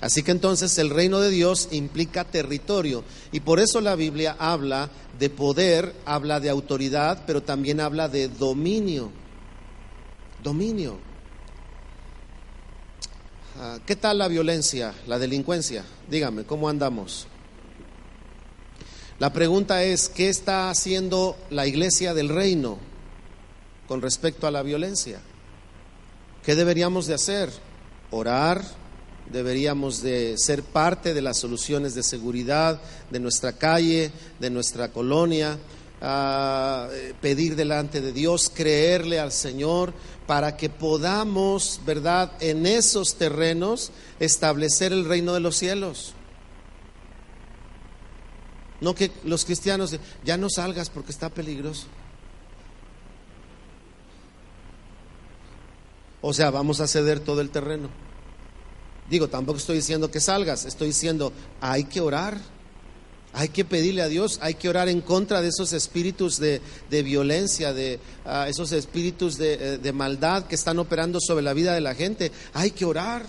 Así 0.00 0.22
que 0.22 0.30
entonces 0.30 0.76
el 0.78 0.90
reino 0.90 1.20
de 1.20 1.30
Dios 1.30 1.68
implica 1.70 2.24
territorio 2.24 3.02
y 3.32 3.40
por 3.40 3.60
eso 3.60 3.80
la 3.80 3.94
Biblia 3.94 4.36
habla 4.38 4.90
de 5.18 5.30
poder, 5.30 5.94
habla 6.04 6.38
de 6.38 6.50
autoridad, 6.50 7.24
pero 7.26 7.42
también 7.42 7.80
habla 7.80 8.08
de 8.08 8.28
dominio. 8.28 9.10
Dominio. 10.42 10.98
Ah, 13.58 13.78
¿Qué 13.86 13.96
tal 13.96 14.18
la 14.18 14.28
violencia, 14.28 14.92
la 15.06 15.18
delincuencia? 15.18 15.82
Dígame, 16.10 16.44
¿cómo 16.44 16.68
andamos? 16.68 17.26
La 19.18 19.32
pregunta 19.32 19.82
es, 19.82 20.10
¿qué 20.10 20.28
está 20.28 20.68
haciendo 20.68 21.38
la 21.48 21.66
iglesia 21.66 22.12
del 22.12 22.28
reino 22.28 22.76
con 23.88 24.02
respecto 24.02 24.46
a 24.46 24.50
la 24.50 24.62
violencia? 24.62 25.20
¿Qué 26.44 26.54
deberíamos 26.54 27.06
de 27.06 27.14
hacer? 27.14 27.50
Orar, 28.10 28.62
deberíamos 29.32 30.02
de 30.02 30.34
ser 30.36 30.62
parte 30.62 31.14
de 31.14 31.22
las 31.22 31.38
soluciones 31.38 31.94
de 31.94 32.02
seguridad 32.02 32.78
de 33.10 33.20
nuestra 33.20 33.54
calle, 33.54 34.12
de 34.38 34.50
nuestra 34.50 34.92
colonia, 34.92 35.56
ah, 36.02 36.88
pedir 37.22 37.56
delante 37.56 38.02
de 38.02 38.12
Dios, 38.12 38.50
creerle 38.54 39.18
al 39.18 39.32
Señor, 39.32 39.94
para 40.26 40.56
que 40.56 40.68
podamos, 40.68 41.80
¿verdad?, 41.86 42.32
en 42.40 42.66
esos 42.66 43.14
terrenos 43.16 43.92
establecer 44.18 44.92
el 44.92 45.04
reino 45.04 45.32
de 45.34 45.40
los 45.40 45.56
cielos. 45.56 46.14
No 48.80 48.94
que 48.94 49.10
los 49.24 49.44
cristianos, 49.44 49.96
ya 50.24 50.36
no 50.36 50.50
salgas 50.50 50.90
porque 50.90 51.12
está 51.12 51.28
peligroso. 51.28 51.86
O 56.20 56.32
sea, 56.34 56.50
vamos 56.50 56.80
a 56.80 56.88
ceder 56.88 57.20
todo 57.20 57.40
el 57.40 57.50
terreno. 57.50 57.88
Digo, 59.08 59.28
tampoco 59.28 59.58
estoy 59.58 59.76
diciendo 59.76 60.10
que 60.10 60.20
salgas, 60.20 60.64
estoy 60.64 60.88
diciendo, 60.88 61.32
hay 61.60 61.84
que 61.84 62.00
orar. 62.00 62.38
Hay 63.38 63.50
que 63.50 63.66
pedirle 63.66 64.00
a 64.00 64.08
Dios, 64.08 64.38
hay 64.40 64.54
que 64.54 64.66
orar 64.66 64.88
en 64.88 65.02
contra 65.02 65.42
de 65.42 65.48
esos 65.48 65.74
espíritus 65.74 66.38
de, 66.38 66.62
violencia, 66.88 67.74
de 67.74 68.00
ah, 68.24 68.48
esos 68.48 68.72
espíritus 68.72 69.38
eh, 69.38 69.76
de, 69.76 69.92
maldad 69.92 70.46
que 70.46 70.54
están 70.54 70.78
operando 70.78 71.20
sobre 71.20 71.44
la 71.44 71.52
vida 71.52 71.74
de 71.74 71.82
la 71.82 71.94
gente. 71.94 72.32
Hay 72.54 72.70
que 72.70 72.86
orar. 72.86 73.26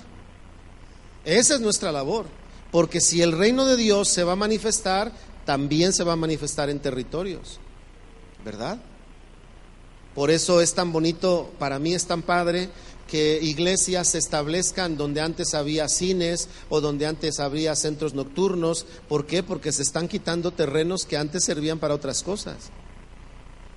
Esa 1.26 1.56
es 1.56 1.60
nuestra 1.60 1.92
labor. 1.92 2.26
Porque 2.72 3.02
si 3.02 3.22
el 3.22 3.34
reino 3.34 3.66
de 3.66 3.76
Dios 3.76 4.08
se 4.08 4.24
va 4.24 4.32
a 4.32 4.38
manifestar, 4.38 5.12
también 5.44 5.92
se 5.92 6.06
va 6.06 6.14
a 6.14 6.16
manifestar 6.16 6.70
en 6.70 6.80
territorios. 6.80 7.60
¿Verdad? 8.46 8.80
Por 10.16 10.32
eso 10.32 10.62
es 10.62 10.74
tan 10.74 10.94
bonito, 10.94 11.52
para 11.60 11.80
mí 11.80 11.94
es 11.94 12.06
tan 12.06 12.22
padre 12.22 12.70
que 13.08 13.40
iglesias 13.42 14.10
se 14.10 14.18
establezcan 14.18 14.98
donde 14.98 15.22
antes 15.22 15.54
había 15.54 15.88
cines 15.88 16.50
o 16.70 16.82
donde 16.82 17.06
antes 17.06 17.40
había 17.40 17.76
centros 17.76 18.14
nocturnos. 18.14 18.86
¿Por 19.08 19.26
qué? 19.26 19.44
Porque 19.44 19.72
se 19.72 19.82
están 19.82 20.08
quitando 20.08 20.52
terrenos 20.52 21.06
que 21.06 21.18
antes 21.18 21.44
servían 21.44 21.80
para 21.80 21.96
otras 21.96 22.22
cosas. 22.22 22.70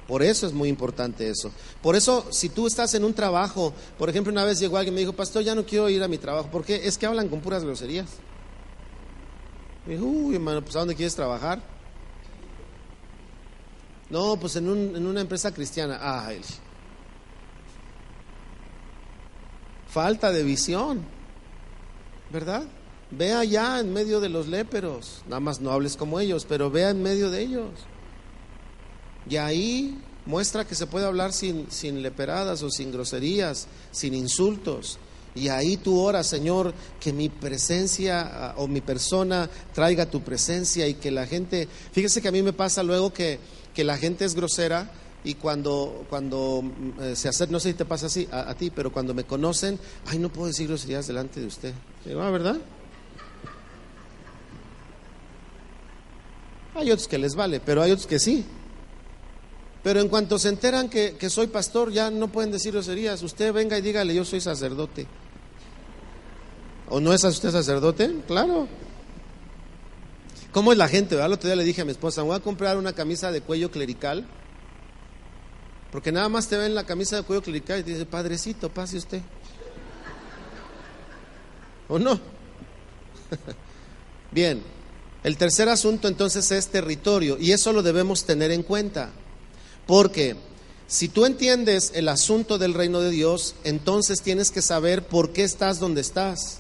Por 0.09 0.25
eso 0.25 0.47
es 0.47 0.53
muy 0.53 0.69
importante 0.69 1.31
eso. 1.31 1.53
Por 1.81 1.95
eso, 1.95 2.27
si 2.31 2.49
tú 2.49 2.67
estás 2.67 2.95
en 2.95 3.05
un 3.05 3.15
trabajo, 3.15 3.73
por 3.97 4.11
ejemplo, 4.11 4.33
una 4.33 4.45
vez 4.45 4.59
llegó 4.59 4.77
alguien 4.77 4.93
y 4.93 4.97
me 4.97 5.01
dijo, 5.03 5.13
pastor, 5.13 5.45
ya 5.45 5.55
no 5.55 5.65
quiero 5.65 5.89
ir 5.89 6.03
a 6.03 6.09
mi 6.09 6.19
trabajo, 6.19 6.49
porque 6.51 6.81
es 6.85 6.99
que 6.99 7.07
hablan 7.07 7.29
con 7.29 7.41
puras 7.41 7.63
groserías. 7.63 8.09
Me 9.87 9.95
dijo, 9.95 10.07
uy, 10.07 10.35
hermano, 10.35 10.63
pues 10.63 10.75
¿a 10.75 10.81
dónde 10.81 10.97
quieres 10.97 11.15
trabajar? 11.15 11.63
No, 14.11 14.37
pues 14.37 14.57
en, 14.57 14.67
en 14.69 15.07
una 15.07 15.21
empresa 15.21 15.55
cristiana. 15.55 15.99
Ah, 16.01 16.33
él. 16.33 16.43
Falta 19.93 20.31
de 20.31 20.43
visión, 20.43 21.05
¿verdad? 22.31 22.65
Ve 23.11 23.33
allá 23.33 23.81
en 23.81 23.93
medio 23.93 24.21
de 24.21 24.29
los 24.29 24.47
léperos, 24.47 25.23
nada 25.27 25.41
más 25.41 25.61
no 25.61 25.73
hables 25.73 25.97
como 25.97 26.21
ellos, 26.21 26.47
pero 26.49 26.71
vea 26.71 26.91
en 26.91 27.03
medio 27.03 27.31
de 27.31 27.43
ellos. 27.43 27.71
Y 29.29 29.37
ahí 29.37 29.99
muestra 30.27 30.65
que 30.65 30.75
se 30.75 30.87
puede 30.87 31.07
hablar 31.07 31.33
sin, 31.33 31.71
sin 31.71 32.03
leperadas 32.03 32.63
o 32.63 32.71
sin 32.71 32.93
groserías, 32.93 33.67
sin 33.91 34.15
insultos. 34.15 34.99
Y 35.35 35.49
ahí 35.49 35.77
tú 35.77 36.01
oras, 36.01 36.27
Señor, 36.27 36.73
que 37.01 37.13
mi 37.13 37.29
presencia 37.29 38.21
ah, 38.21 38.55
o 38.57 38.69
mi 38.69 38.81
persona 38.81 39.49
traiga 39.73 40.07
tu 40.07 40.23
presencia 40.23 40.87
y 40.87 40.95
que 40.95 41.11
la 41.11 41.27
gente, 41.27 41.69
fíjese 41.93 42.21
que 42.23 42.29
a 42.29 42.33
mí 42.33 42.43
me 42.43 42.53
pasa 42.53 42.83
luego 42.83 43.13
que, 43.13 43.39
que 43.75 43.85
la 43.85 43.97
gente 43.97 44.25
es 44.25 44.35
grosera 44.35 44.91
y 45.23 45.35
cuando, 45.35 46.07
cuando 46.09 46.63
mm, 46.63 47.03
eh, 47.03 47.17
se 47.17 47.29
hace, 47.29 47.47
no 47.49 47.61
sé 47.61 47.71
si 47.71 47.75
te 47.75 47.85
pasa 47.85 48.07
así 48.07 48.27
a, 48.31 48.55
ti, 48.55 48.71
pero 48.71 48.93
cuando 48.93 49.13
me 49.13 49.25
conocen, 49.25 49.79
ay, 50.07 50.19
no 50.19 50.31
puedo 50.31 50.47
decir 50.47 50.69
groserías 50.69 51.07
delante 51.07 51.41
de 51.41 51.47
usted. 51.47 51.75
Digo, 52.05 52.23
ah, 52.23 52.31
¿verdad? 52.31 52.57
Hay 56.75 56.91
otros 56.91 57.09
que 57.09 57.19
les 57.19 57.35
vale, 57.35 57.61
pero 57.61 57.83
hay 57.83 57.91
otros 57.91 58.07
que 58.07 58.19
sí. 58.19 58.45
Pero 59.83 60.01
en 60.01 60.09
cuanto 60.09 60.39
se 60.39 60.49
enteran 60.49 60.89
que, 60.89 61.17
que 61.19 61.29
soy 61.29 61.49
pastor, 61.49 61.91
ya 61.91 62.11
no 62.11 62.29
pueden 62.29 62.51
decir 62.51 62.73
groserías. 62.73 63.23
Usted 63.23 63.53
venga 63.53 63.79
y 63.79 63.83
dígale, 63.83 64.15
yo 64.15 64.25
soy 64.25 64.41
sacerdote. 64.41 65.07
¿O 66.89 67.01
no 67.01 67.13
es 67.13 67.25
usted 67.25 67.51
sacerdote? 67.51 68.23
Claro. 68.27 68.69
¿Cómo 70.53 70.73
es 70.73 70.79
la 70.79 70.89
gente? 70.89 71.15
El 71.15 71.33
otro 71.33 71.49
día 71.49 71.57
le 71.57 71.65
dije 71.65 71.83
a 71.83 71.85
mi 71.85 71.93
esposa, 71.93 72.23
voy 72.23 72.37
a 72.37 72.41
comprar 72.41 72.77
una 72.77 72.93
camisa 72.93 73.31
de 73.31 73.41
cuello 73.41 73.71
clerical 73.71 74.27
porque 75.91 76.13
nada 76.13 76.29
más 76.29 76.49
te 76.49 76.57
ven 76.57 76.75
la 76.75 76.85
camisa 76.85 77.17
de 77.17 77.23
cuello 77.23 77.43
clerical 77.43 77.81
y 77.81 77.83
te 77.83 77.91
dice, 77.93 78.07
padrecito, 78.07 78.69
pase 78.69 78.97
usted. 78.97 79.21
¿O 81.89 81.99
no? 81.99 82.21
Bien, 84.31 84.63
el 85.25 85.37
tercer 85.37 85.69
asunto 85.69 86.07
entonces 86.07 86.51
es 86.53 86.69
territorio 86.69 87.37
y 87.39 87.53
eso 87.53 87.73
lo 87.73 87.83
debemos 87.83 88.25
tener 88.25 88.53
en 88.53 88.63
cuenta. 88.63 89.11
Porque 89.87 90.37
si 90.87 91.09
tú 91.09 91.27
entiendes 91.27 91.91
el 91.95 92.09
asunto 92.09 92.59
del 92.59 92.75
reino 92.75 93.01
de 93.01 93.11
Dios, 93.11 93.57
entonces 93.65 94.23
tienes 94.23 94.53
que 94.53 94.63
saber 94.63 95.07
por 95.07 95.33
qué 95.33 95.43
estás 95.43 95.81
donde 95.81 96.01
estás. 96.01 96.60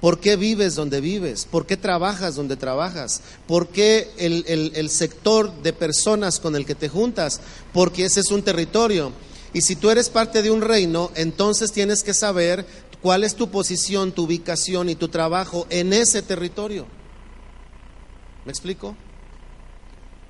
¿Por 0.00 0.18
qué 0.18 0.36
vives 0.36 0.74
donde 0.74 1.00
vives? 1.00 1.44
¿Por 1.44 1.66
qué 1.66 1.76
trabajas 1.76 2.34
donde 2.34 2.56
trabajas? 2.56 3.20
¿Por 3.46 3.68
qué 3.68 4.10
el, 4.16 4.90
sector 4.90 5.52
de 5.62 5.72
personas 5.72 6.40
con 6.40 6.56
el 6.56 6.64
que 6.64 6.74
te 6.74 6.88
juntas? 6.88 7.40
Porque 7.72 8.06
ese 8.06 8.20
es 8.20 8.30
un 8.30 8.42
territorio. 8.42 9.12
Y 9.52 9.62
si 9.62 9.76
tú 9.76 9.90
eres 9.90 10.08
parte 10.08 10.42
de 10.42 10.50
un 10.50 10.62
reino, 10.62 11.10
entonces 11.16 11.72
tienes 11.72 12.02
que 12.02 12.14
saber 12.14 12.64
¿Cuál 13.02 13.24
es 13.24 13.34
tu 13.34 13.50
posición, 13.50 14.12
tu 14.12 14.24
ubicación 14.24 14.90
y 14.90 14.94
tu 14.94 15.08
trabajo 15.08 15.66
en 15.70 15.92
ese 15.92 16.20
territorio? 16.20 16.86
¿Me 18.44 18.52
explico? 18.52 18.94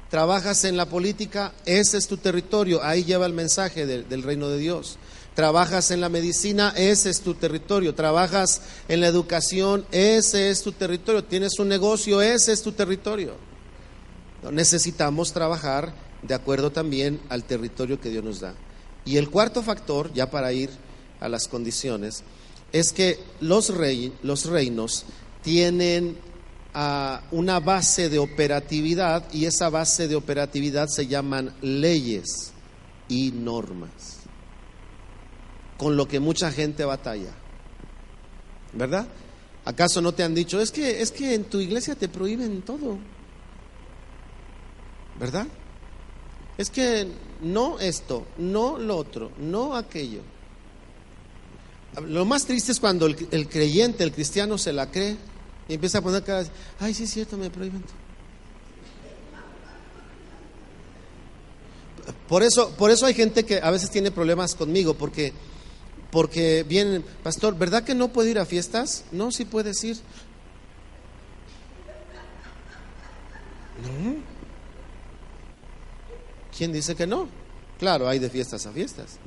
Trabajas 0.08 0.64
en 0.64 0.76
la 0.76 0.86
política, 0.86 1.52
ese 1.66 1.98
es 1.98 2.06
tu 2.06 2.16
territorio, 2.16 2.82
ahí 2.82 3.04
lleva 3.04 3.26
el 3.26 3.32
mensaje 3.32 3.86
del 3.86 4.22
reino 4.22 4.48
de 4.48 4.58
Dios. 4.58 4.98
Trabajas 5.40 5.90
en 5.90 6.02
la 6.02 6.10
medicina, 6.10 6.74
ese 6.76 7.08
es 7.08 7.22
tu 7.22 7.32
territorio. 7.32 7.94
Trabajas 7.94 8.60
en 8.88 9.00
la 9.00 9.06
educación, 9.06 9.86
ese 9.90 10.50
es 10.50 10.60
tu 10.60 10.72
territorio. 10.72 11.24
Tienes 11.24 11.58
un 11.58 11.66
negocio, 11.66 12.20
ese 12.20 12.52
es 12.52 12.62
tu 12.62 12.72
territorio. 12.72 13.36
Necesitamos 14.52 15.32
trabajar 15.32 15.94
de 16.20 16.34
acuerdo 16.34 16.70
también 16.72 17.18
al 17.30 17.44
territorio 17.44 17.98
que 17.98 18.10
Dios 18.10 18.22
nos 18.22 18.40
da. 18.40 18.52
Y 19.06 19.16
el 19.16 19.30
cuarto 19.30 19.62
factor, 19.62 20.12
ya 20.12 20.30
para 20.30 20.52
ir 20.52 20.68
a 21.20 21.28
las 21.30 21.48
condiciones, 21.48 22.22
es 22.70 22.92
que 22.92 23.18
los, 23.40 23.72
los 24.22 24.44
reinos 24.44 25.06
tienen 25.42 26.18
ah, 26.74 27.22
una 27.30 27.60
base 27.60 28.10
de 28.10 28.18
operatividad 28.18 29.24
y 29.32 29.46
esa 29.46 29.70
base 29.70 30.06
de 30.06 30.16
operatividad 30.16 30.88
se 30.88 31.06
llaman 31.06 31.54
leyes 31.62 32.52
y 33.08 33.32
normas, 33.32 34.19
con 35.80 35.96
lo 35.96 36.06
que 36.06 36.20
mucha 36.20 36.52
gente 36.52 36.84
batalla. 36.84 37.30
¿Verdad? 38.74 39.06
¿Acaso 39.64 40.02
no 40.02 40.12
te 40.12 40.22
han 40.22 40.34
dicho, 40.34 40.60
es 40.60 40.70
que, 40.70 41.00
es 41.00 41.10
que 41.10 41.32
en 41.34 41.44
tu 41.44 41.58
iglesia 41.58 41.94
te 41.94 42.06
prohíben 42.06 42.60
todo? 42.60 42.98
¿Verdad? 45.18 45.46
Es 46.58 46.68
que 46.68 47.08
no 47.40 47.78
esto, 47.78 48.26
no 48.36 48.76
lo 48.76 48.94
otro, 48.94 49.32
no 49.38 49.74
aquello. 49.74 50.20
Lo 52.06 52.26
más 52.26 52.44
triste 52.44 52.72
es 52.72 52.78
cuando 52.78 53.06
el, 53.06 53.48
creyente, 53.48 54.04
el 54.04 54.12
cristiano, 54.12 54.58
se 54.58 54.74
la 54.74 54.90
cree 54.90 55.16
y 55.66 55.74
empieza 55.74 55.96
a 55.96 56.02
poner 56.02 56.22
cara, 56.22 56.46
ay, 56.78 56.92
sí 56.92 57.04
es 57.04 57.10
cierto, 57.10 57.38
me 57.38 57.48
prohíben. 57.48 57.82
Por 62.28 62.42
eso, 62.42 62.68
por 62.76 62.90
eso 62.90 63.06
hay 63.06 63.14
gente 63.14 63.46
que 63.46 63.60
a 63.62 63.70
veces 63.70 63.90
tiene 63.90 64.10
problemas 64.10 64.54
conmigo, 64.54 64.92
porque, 64.92 65.32
porque 66.10 66.64
vienen, 66.64 67.04
pastor, 67.22 67.56
¿verdad 67.56 67.84
que 67.84 67.94
no 67.94 68.08
puede 68.08 68.30
ir 68.30 68.38
a 68.38 68.44
fiestas? 68.44 69.04
No, 69.12 69.30
sí 69.30 69.44
puedes 69.44 69.82
ir. 69.84 69.98
¿Quién 76.56 76.72
dice 76.72 76.94
que 76.94 77.06
no? 77.06 77.28
Claro, 77.78 78.08
hay 78.08 78.18
de 78.18 78.28
fiestas 78.28 78.66
a 78.66 78.72
fiestas. 78.72 79.18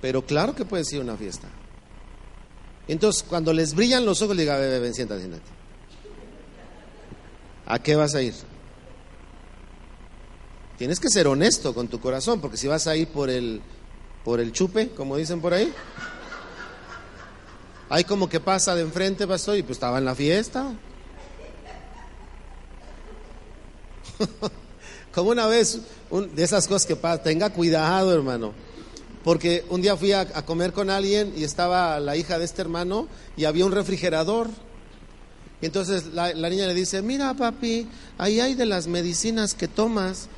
Pero 0.00 0.22
claro 0.22 0.54
que 0.54 0.64
puedes 0.64 0.92
ir 0.92 1.00
a 1.00 1.04
una 1.04 1.16
fiesta. 1.16 1.48
Entonces, 2.86 3.22
cuando 3.22 3.52
les 3.52 3.74
brillan 3.74 4.04
los 4.04 4.20
ojos, 4.22 4.36
le 4.36 4.42
diga, 4.42 4.56
ven, 4.56 4.82
ven, 4.82 4.94
siéntate, 4.94 5.20
siéntate. 5.20 5.50
¿A 7.66 7.78
qué 7.78 7.96
vas 7.96 8.14
a 8.14 8.22
ir? 8.22 8.34
Tienes 10.78 11.00
que 11.00 11.08
ser 11.08 11.26
honesto 11.26 11.74
con 11.74 11.88
tu 11.88 12.00
corazón, 12.00 12.40
porque 12.40 12.56
si 12.56 12.66
vas 12.66 12.86
a 12.86 12.96
ir 12.96 13.08
por 13.08 13.30
el, 13.30 13.60
por 14.28 14.40
el 14.40 14.52
chupe, 14.52 14.90
como 14.90 15.16
dicen 15.16 15.40
por 15.40 15.54
ahí, 15.54 15.72
hay 17.88 18.04
como 18.04 18.28
que 18.28 18.40
pasa 18.40 18.74
de 18.74 18.82
enfrente, 18.82 19.26
pastor, 19.26 19.56
y 19.56 19.62
pues 19.62 19.76
estaba 19.76 19.96
en 19.96 20.04
la 20.04 20.14
fiesta. 20.14 20.70
Como 25.14 25.30
una 25.30 25.46
vez, 25.46 25.80
de 26.34 26.44
esas 26.44 26.68
cosas 26.68 26.84
que 26.84 26.94
pasa, 26.94 27.22
tenga 27.22 27.48
cuidado, 27.48 28.12
hermano. 28.12 28.52
Porque 29.24 29.64
un 29.70 29.80
día 29.80 29.96
fui 29.96 30.12
a, 30.12 30.26
comer 30.44 30.74
con 30.74 30.90
alguien 30.90 31.32
y 31.34 31.44
estaba 31.44 31.98
la 31.98 32.14
hija 32.14 32.38
de 32.38 32.44
este 32.44 32.60
hermano 32.60 33.08
y 33.34 33.46
había 33.46 33.64
un 33.64 33.72
refrigerador. 33.72 34.50
Y 35.62 35.66
entonces 35.66 36.04
la, 36.12 36.34
la 36.34 36.50
niña 36.50 36.66
le 36.66 36.74
dice, 36.74 37.00
mira 37.00 37.32
papi, 37.32 37.88
ahí 38.18 38.40
hay 38.40 38.54
de 38.54 38.66
las 38.66 38.88
medicinas 38.88 39.54
que 39.54 39.68
tomas. 39.68 40.28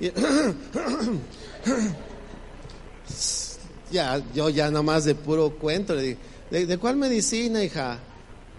ya, 3.90 4.22
yo 4.34 4.48
ya 4.48 4.70
nomás 4.70 5.04
de 5.04 5.14
puro 5.14 5.50
cuento 5.50 5.94
le 5.94 6.02
dije, 6.02 6.18
¿De, 6.50 6.78
cuál 6.78 6.96
medicina, 6.96 7.62
hija? 7.62 7.98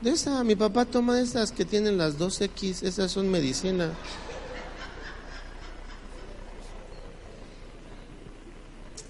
De 0.01 0.11
esa, 0.11 0.43
mi 0.43 0.55
papá 0.55 0.85
toma 0.85 1.19
estas 1.19 1.51
que 1.51 1.65
tienen 1.65 1.97
las 1.97 2.19
2X, 2.19 2.83
esas 2.83 3.11
son 3.11 3.31
medicina. 3.31 3.91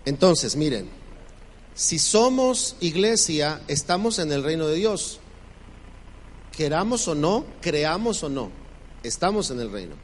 Entonces, 0.05 0.55
miren, 0.55 0.89
si 1.75 1.99
somos 1.99 2.77
iglesia, 2.81 3.63
estamos 3.67 4.21
en 4.21 4.31
el 4.31 4.45
reino 4.45 4.69
de 4.69 4.77
Dios. 4.77 5.19
Queramos 6.57 7.09
o 7.09 7.15
no, 7.15 7.45
creamos 7.61 8.23
o 8.23 8.29
no, 8.29 8.51
estamos 9.03 9.51
en 9.51 9.61
el 9.61 9.73
reino. 9.73 9.95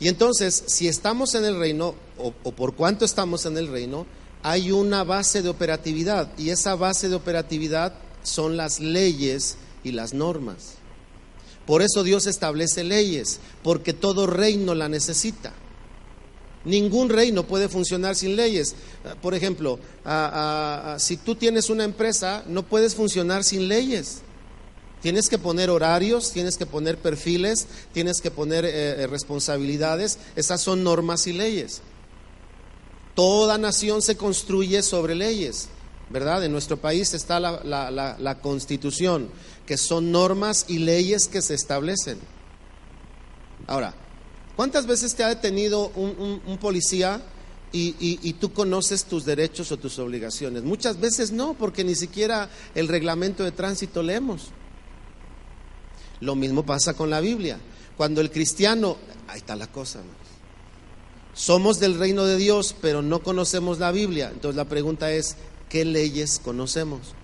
Y 0.00 0.08
entonces, 0.08 0.64
si 0.66 0.86
estamos 0.88 1.34
en 1.34 1.44
el 1.44 1.58
reino, 1.58 1.94
o, 2.18 2.32
por 2.32 2.74
cuánto 2.74 3.04
estamos 3.04 3.46
en 3.46 3.56
el 3.58 3.68
reino, 3.68 4.06
hay 4.42 4.70
una 4.70 5.02
base 5.02 5.42
de 5.42 5.48
operatividad. 5.48 6.30
Y 6.38 6.50
esa 6.50 6.74
base 6.76 7.08
de 7.08 7.16
operatividad 7.16 7.94
son 8.22 8.56
las 8.56 8.80
leyes 8.80 9.56
y 9.82 9.92
las 9.92 10.14
normas. 10.14 10.74
Por 11.66 11.82
eso 11.82 12.02
Dios 12.02 12.26
establece 12.26 12.84
leyes, 12.84 13.40
porque 13.62 13.92
todo 13.92 14.26
reino 14.26 14.74
la 14.74 14.88
necesita. 14.88 15.52
Ningún 16.64 17.08
reino 17.08 17.44
puede 17.44 17.68
funcionar 17.68 18.14
sin 18.14 18.36
leyes. 18.36 18.74
Por 19.20 19.34
ejemplo, 19.34 19.78
si 20.98 21.16
tú 21.16 21.34
tienes 21.34 21.70
una 21.70 21.84
empresa, 21.84 22.44
no 22.46 22.62
puedes 22.62 22.94
funcionar 22.94 23.44
sin 23.44 23.68
leyes. 23.68 24.22
Tienes 25.00 25.28
que 25.28 25.38
poner 25.38 25.70
horarios, 25.70 26.32
tienes 26.32 26.56
que 26.56 26.66
poner 26.66 26.98
perfiles, 26.98 27.68
tienes 27.92 28.20
que 28.20 28.30
poner 28.30 28.64
eh, 28.64 29.02
eh, 29.02 29.06
responsabilidades. 29.06 30.18
Esas 30.34 30.60
son 30.60 30.82
normas 30.82 31.26
y 31.28 31.32
leyes. 31.32 31.82
Toda 33.14 33.58
nación 33.58 34.02
se 34.02 34.16
construye 34.16 34.82
sobre 34.82 35.14
leyes, 35.14 35.68
¿verdad? 36.10 36.44
En 36.44 36.52
nuestro 36.52 36.76
país 36.76 37.14
está 37.14 37.38
la, 37.40 38.38
constitución, 38.42 39.28
que 39.66 39.76
son 39.76 40.10
normas 40.10 40.66
y 40.68 40.78
leyes 40.78 41.28
que 41.28 41.42
se 41.42 41.54
establecen. 41.54 42.18
Ahora, 43.66 43.94
¿cuántas 44.56 44.86
veces 44.86 45.14
te 45.14 45.24
ha 45.24 45.28
detenido 45.28 45.88
un, 45.94 46.58
policía 46.60 47.20
y, 47.72 47.94
y, 48.00 48.32
tú 48.34 48.52
conoces 48.52 49.04
tus 49.04 49.24
derechos 49.24 49.72
o 49.72 49.76
tus 49.76 49.98
obligaciones? 49.98 50.62
Muchas 50.62 51.00
veces 51.00 51.32
no, 51.32 51.54
porque 51.54 51.82
ni 51.82 51.96
siquiera 51.96 52.48
el 52.76 52.86
reglamento 52.86 53.42
de 53.42 53.50
tránsito 53.50 54.02
leemos. 54.02 54.52
Lo 56.20 56.34
mismo 56.34 56.64
pasa 56.64 56.94
con 56.94 57.10
la 57.10 57.20
Biblia. 57.20 57.58
Cuando 57.96 58.20
el 58.20 58.30
cristiano, 58.30 58.96
ahí 59.26 59.38
está 59.38 59.56
la 59.56 59.66
cosa, 59.66 60.00
somos 61.34 61.78
del 61.78 61.98
reino 61.98 62.24
de 62.24 62.36
Dios, 62.36 62.74
pero 62.80 63.00
no 63.00 63.22
conocemos 63.22 63.78
la 63.78 63.92
Biblia. 63.92 64.30
Entonces 64.32 64.56
la 64.56 64.64
pregunta 64.64 65.12
es, 65.12 65.36
¿qué 65.68 65.84
leyes 65.84 66.40
conocemos? 66.42 67.14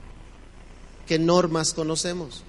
¿Qué 1.07 1.18
normas 1.18 1.74
conocemos? 1.74 2.44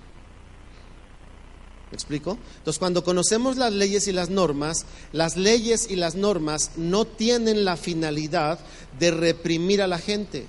¿Me 1.92 1.96
explico? 1.96 2.38
Entonces 2.58 2.78
cuando 2.78 3.04
conocemos 3.04 3.58
las 3.58 3.74
leyes 3.74 4.08
y 4.08 4.12
las 4.12 4.30
normas, 4.30 4.86
las 5.12 5.38
leyes 5.38 5.88
y 5.90 5.96
las 5.96 6.16
normas 6.16 6.72
no 6.78 7.06
tienen 7.06 7.66
la 7.66 7.78
finalidad 7.78 8.60
de 9.00 9.12
reprimir 9.12 9.82
a 9.82 9.88
la 9.88 9.98
gente. 9.98 10.46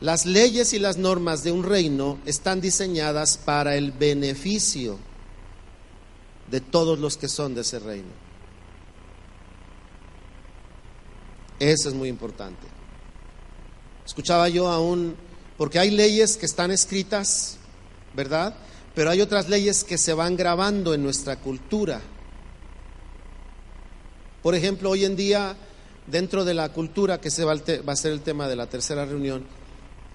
Las 0.00 0.26
leyes 0.26 0.72
y 0.72 0.78
las 0.78 0.96
normas 0.96 1.42
de 1.42 1.52
un 1.52 1.64
reino 1.64 2.18
están 2.26 2.60
diseñadas 2.60 3.38
para 3.38 3.76
el 3.76 3.92
beneficio 3.92 4.98
de 6.50 6.60
todos 6.60 6.98
los 6.98 7.16
que 7.16 7.28
son 7.28 7.54
de 7.54 7.62
ese 7.62 7.78
reino. 7.78 8.26
Eso 11.58 11.88
es 11.88 11.94
muy 11.94 12.08
importante. 12.08 12.66
Escuchaba 14.04 14.48
yo 14.48 14.68
aún, 14.68 15.16
porque 15.56 15.78
hay 15.78 15.90
leyes 15.90 16.36
que 16.36 16.46
están 16.46 16.70
escritas, 16.70 17.56
¿verdad? 18.14 18.54
Pero 18.94 19.10
hay 19.10 19.20
otras 19.20 19.48
leyes 19.48 19.84
que 19.84 19.98
se 19.98 20.12
van 20.12 20.36
grabando 20.36 20.94
en 20.94 21.02
nuestra 21.02 21.36
cultura. 21.36 22.00
Por 24.42 24.54
ejemplo, 24.54 24.90
hoy 24.90 25.04
en 25.04 25.16
día, 25.16 25.56
dentro 26.06 26.44
de 26.44 26.54
la 26.54 26.68
cultura, 26.68 27.20
que 27.20 27.30
se 27.30 27.44
va, 27.44 27.54
a 27.54 27.96
ser 27.96 28.12
el 28.12 28.20
tema 28.20 28.48
de 28.48 28.56
la 28.56 28.68
tercera 28.68 29.04
reunión, 29.04 29.44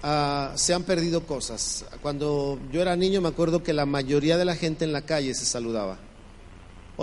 ah, 0.03 0.53
se 0.55 0.73
han 0.73 0.83
perdido 0.83 1.25
cosas. 1.25 1.85
Cuando 2.01 2.59
yo 2.71 2.81
era 2.81 2.95
niño 2.95 3.19
me 3.19 3.27
acuerdo 3.27 3.61
que 3.61 3.73
la 3.73 3.85
mayoría 3.85 4.37
de 4.37 4.45
la 4.45 4.55
gente 4.55 4.85
en 4.85 4.93
la 4.93 5.01
calle 5.01 5.33
se 5.33 5.45
saludaba. 5.45 5.99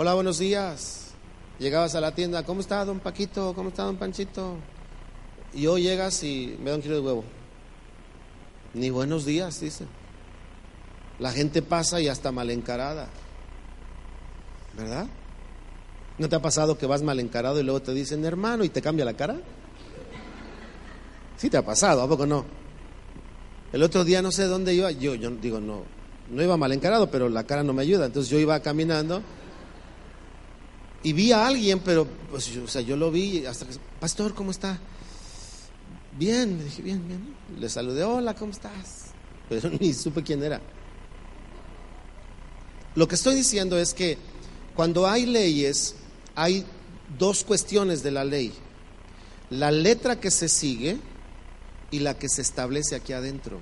Hola, 0.01 0.13
buenos 0.13 0.39
días. 0.39 1.07
Llegabas 1.59 1.93
a 1.93 1.99
la 1.99 2.15
tienda, 2.15 2.45
¿cómo 2.45 2.61
está 2.61 2.85
don 2.85 3.01
Paquito? 3.01 3.53
¿Cómo 3.53 3.67
está 3.67 3.83
don 3.83 3.97
Panchito? 3.97 4.55
Y 5.53 5.67
hoy 5.67 5.83
llegas 5.83 6.23
y 6.23 6.57
me 6.63 6.69
da 6.69 6.77
un 6.77 6.81
kilo 6.81 6.95
de 6.95 7.01
huevo. 7.01 7.25
Ni 8.75 8.91
buenos 8.91 9.25
días, 9.25 9.59
dice. 9.59 9.83
La 11.19 11.33
gente 11.33 11.61
pasa 11.61 11.99
y 11.99 12.07
hasta 12.07 12.31
mal 12.31 12.49
encarada. 12.49 13.09
¿Verdad? 14.77 15.05
¿No 16.17 16.29
te 16.29 16.35
ha 16.37 16.41
pasado 16.41 16.77
que 16.77 16.85
vas 16.85 17.01
mal 17.01 17.19
encarado 17.19 17.59
y 17.59 17.63
luego 17.63 17.81
te 17.81 17.93
dicen 17.93 18.23
hermano 18.23 18.63
y 18.63 18.69
te 18.69 18.81
cambia 18.81 19.03
la 19.03 19.15
cara? 19.15 19.35
Sí 21.35 21.49
te 21.49 21.57
ha 21.57 21.65
pasado, 21.65 22.03
¿a 22.03 22.07
poco 22.07 22.25
no? 22.25 22.45
El 23.73 23.83
otro 23.83 24.05
día 24.05 24.21
no 24.21 24.31
sé 24.31 24.45
dónde 24.45 24.73
iba, 24.73 24.91
yo, 24.91 25.15
yo 25.15 25.29
digo, 25.31 25.59
no, 25.59 25.83
no 26.29 26.41
iba 26.41 26.55
mal 26.55 26.71
encarado, 26.71 27.11
pero 27.11 27.27
la 27.27 27.43
cara 27.43 27.63
no 27.63 27.73
me 27.73 27.81
ayuda. 27.81 28.05
Entonces 28.05 28.31
yo 28.31 28.39
iba 28.39 28.57
caminando 28.61 29.21
y 31.03 31.13
vi 31.13 31.31
a 31.31 31.47
alguien, 31.47 31.79
pero 31.79 32.07
pues, 32.29 32.47
yo, 32.47 32.63
o 32.63 32.67
sea, 32.67 32.81
yo 32.81 32.97
lo 32.97 33.11
vi 33.11 33.45
hasta 33.45 33.65
que, 33.65 33.75
pastor, 33.99 34.33
¿cómo 34.33 34.51
está? 34.51 34.79
Bien, 36.17 36.57
le 36.57 36.63
dije, 36.65 36.81
bien, 36.81 37.07
bien. 37.07 37.35
Le 37.57 37.69
saludé, 37.69 38.03
hola, 38.03 38.33
¿cómo 38.35 38.51
estás? 38.51 39.11
Pero 39.47 39.69
ni 39.79 39.93
supe 39.93 40.23
quién 40.23 40.43
era. 40.43 40.61
Lo 42.95 43.07
que 43.07 43.15
estoy 43.15 43.35
diciendo 43.35 43.77
es 43.77 43.93
que 43.93 44.17
cuando 44.75 45.07
hay 45.07 45.25
leyes, 45.25 45.95
hay 46.35 46.65
dos 47.17 47.43
cuestiones 47.43 48.03
de 48.03 48.11
la 48.11 48.25
ley. 48.25 48.53
La 49.49 49.71
letra 49.71 50.19
que 50.19 50.31
se 50.31 50.49
sigue 50.49 50.97
y 51.91 51.99
la 51.99 52.17
que 52.17 52.27
se 52.29 52.41
establece 52.41 52.95
aquí 52.95 53.13
adentro. 53.13 53.59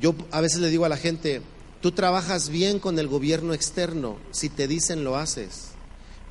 Yo 0.00 0.14
a 0.30 0.40
veces 0.40 0.60
le 0.60 0.68
digo 0.68 0.84
a 0.84 0.88
la 0.88 0.96
gente, 0.96 1.42
tú 1.80 1.92
trabajas 1.92 2.48
bien 2.48 2.78
con 2.78 2.98
el 2.98 3.08
gobierno 3.08 3.54
externo, 3.54 4.16
si 4.30 4.48
te 4.48 4.68
dicen 4.68 5.04
lo 5.04 5.16
haces, 5.16 5.70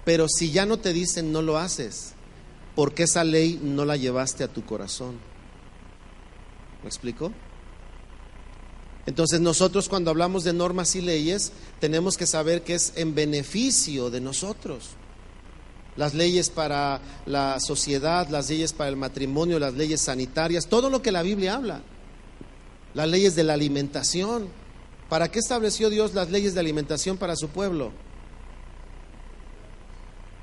pero 0.05 0.27
si 0.27 0.51
ya 0.51 0.65
no 0.65 0.77
te 0.77 0.93
dicen 0.93 1.31
no 1.31 1.41
lo 1.41 1.57
haces, 1.57 2.13
porque 2.75 3.03
esa 3.03 3.23
ley 3.23 3.59
no 3.61 3.85
la 3.85 3.97
llevaste 3.97 4.43
a 4.43 4.47
tu 4.47 4.65
corazón. 4.65 5.17
¿Me 6.83 6.89
explico? 6.89 7.31
Entonces 9.07 9.39
nosotros 9.39 9.87
cuando 9.87 10.11
hablamos 10.11 10.43
de 10.43 10.53
normas 10.53 10.95
y 10.95 11.01
leyes 11.01 11.53
tenemos 11.79 12.17
que 12.17 12.27
saber 12.27 12.63
que 12.63 12.75
es 12.75 12.93
en 12.97 13.15
beneficio 13.15 14.09
de 14.09 14.19
nosotros. 14.19 14.89
Las 15.95 16.13
leyes 16.13 16.49
para 16.49 17.01
la 17.25 17.59
sociedad, 17.59 18.27
las 18.29 18.49
leyes 18.49 18.73
para 18.73 18.89
el 18.89 18.97
matrimonio, 18.97 19.59
las 19.59 19.73
leyes 19.73 20.01
sanitarias, 20.01 20.67
todo 20.67 20.89
lo 20.89 21.01
que 21.01 21.11
la 21.11 21.23
Biblia 21.23 21.55
habla. 21.55 21.81
Las 22.93 23.07
leyes 23.07 23.35
de 23.35 23.43
la 23.43 23.53
alimentación. 23.53 24.49
¿Para 25.09 25.29
qué 25.29 25.39
estableció 25.39 25.89
Dios 25.89 26.13
las 26.13 26.29
leyes 26.29 26.53
de 26.53 26.59
alimentación 26.59 27.17
para 27.17 27.35
su 27.35 27.49
pueblo? 27.49 27.91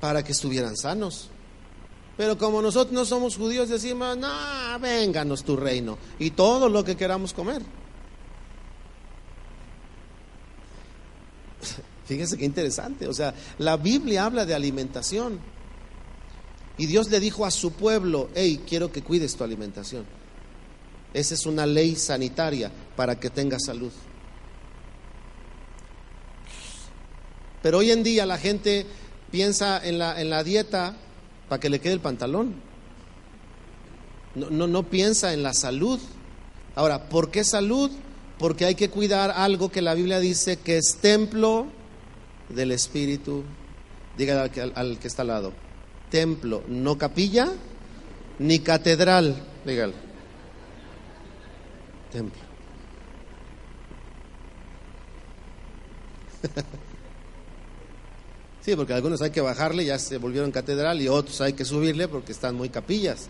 Para 0.01 0.23
que 0.23 0.31
estuvieran 0.31 0.75
sanos. 0.75 1.29
Pero 2.17 2.37
como 2.37 2.61
nosotros 2.61 2.93
no 2.93 3.05
somos 3.05 3.35
judíos, 3.35 3.69
decimos, 3.69 4.17
no, 4.17 4.79
vénganos 4.79 5.43
tu 5.43 5.57
reino 5.57 5.97
y 6.17 6.31
todo 6.31 6.69
lo 6.69 6.83
que 6.83 6.95
queramos 6.95 7.33
comer. 7.33 7.61
Fíjense 12.05 12.37
qué 12.37 12.45
interesante. 12.45 13.07
O 13.07 13.13
sea, 13.13 13.33
la 13.57 13.77
Biblia 13.77 14.25
habla 14.25 14.45
de 14.45 14.55
alimentación. 14.55 15.39
Y 16.77 16.87
Dios 16.87 17.09
le 17.09 17.19
dijo 17.19 17.45
a 17.45 17.51
su 17.51 17.71
pueblo, 17.71 18.29
hey, 18.35 18.61
quiero 18.67 18.91
que 18.91 19.01
cuides 19.01 19.35
tu 19.35 19.43
alimentación. 19.43 20.05
Esa 21.13 21.33
es 21.33 21.45
una 21.45 21.65
ley 21.65 21.95
sanitaria 21.95 22.71
para 22.95 23.19
que 23.19 23.29
tengas 23.29 23.65
salud. 23.65 23.91
Pero 27.65 27.79
hoy 27.79 27.89
en 27.89 28.03
día 28.03 28.27
la 28.27 28.37
gente 28.37 28.85
piensa 29.31 29.83
en 29.83 29.97
la, 29.97 30.21
en 30.21 30.29
la 30.29 30.43
dieta 30.43 30.95
para 31.49 31.59
que 31.59 31.71
le 31.71 31.79
quede 31.79 31.93
el 31.93 31.99
pantalón. 31.99 32.53
No, 34.35 34.51
no, 34.51 34.67
no 34.67 34.83
piensa 34.83 35.33
en 35.33 35.41
la 35.41 35.55
salud. 35.55 35.99
Ahora, 36.75 37.09
¿por 37.09 37.31
qué 37.31 37.43
salud? 37.43 37.89
Porque 38.37 38.65
hay 38.65 38.75
que 38.75 38.91
cuidar 38.91 39.31
algo 39.31 39.69
que 39.69 39.81
la 39.81 39.95
Biblia 39.95 40.19
dice 40.19 40.57
que 40.57 40.77
es 40.77 40.97
templo 41.01 41.65
del 42.49 42.71
Espíritu. 42.71 43.43
Dígale 44.15 44.61
al 44.61 44.71
al 44.75 44.99
que 44.99 45.07
está 45.07 45.23
al 45.23 45.29
lado. 45.29 45.51
Templo, 46.11 46.61
no 46.67 46.99
capilla, 46.99 47.51
ni 48.37 48.59
catedral. 48.59 49.43
Dígale. 49.65 49.95
Templo. 52.11 52.41
Sí, 58.65 58.75
porque 58.75 58.93
algunos 58.93 59.21
hay 59.21 59.29
que 59.29 59.41
bajarle, 59.41 59.85
ya 59.85 59.99
se 59.99 60.17
volvieron 60.17 60.51
catedral, 60.51 60.99
y 60.99 61.07
otros 61.07 61.39
hay 61.39 61.53
que 61.53 61.63
subirle 61.63 62.07
porque 62.07 62.31
están 62.31 62.55
muy 62.55 62.69
capillas. 62.69 63.27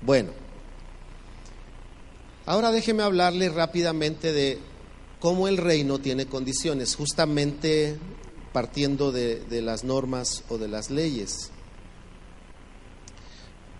Bueno, 0.00 0.30
ahora 2.46 2.72
déjeme 2.72 3.02
hablarle 3.02 3.50
rápidamente 3.50 4.32
de 4.32 4.58
cómo 5.20 5.48
el 5.48 5.58
reino 5.58 5.98
tiene 5.98 6.24
condiciones, 6.24 6.96
justamente 6.96 7.98
partiendo 8.54 9.12
de, 9.12 9.40
de 9.40 9.60
las 9.60 9.84
normas 9.84 10.42
o 10.48 10.56
de 10.56 10.68
las 10.68 10.90
leyes. 10.90 11.50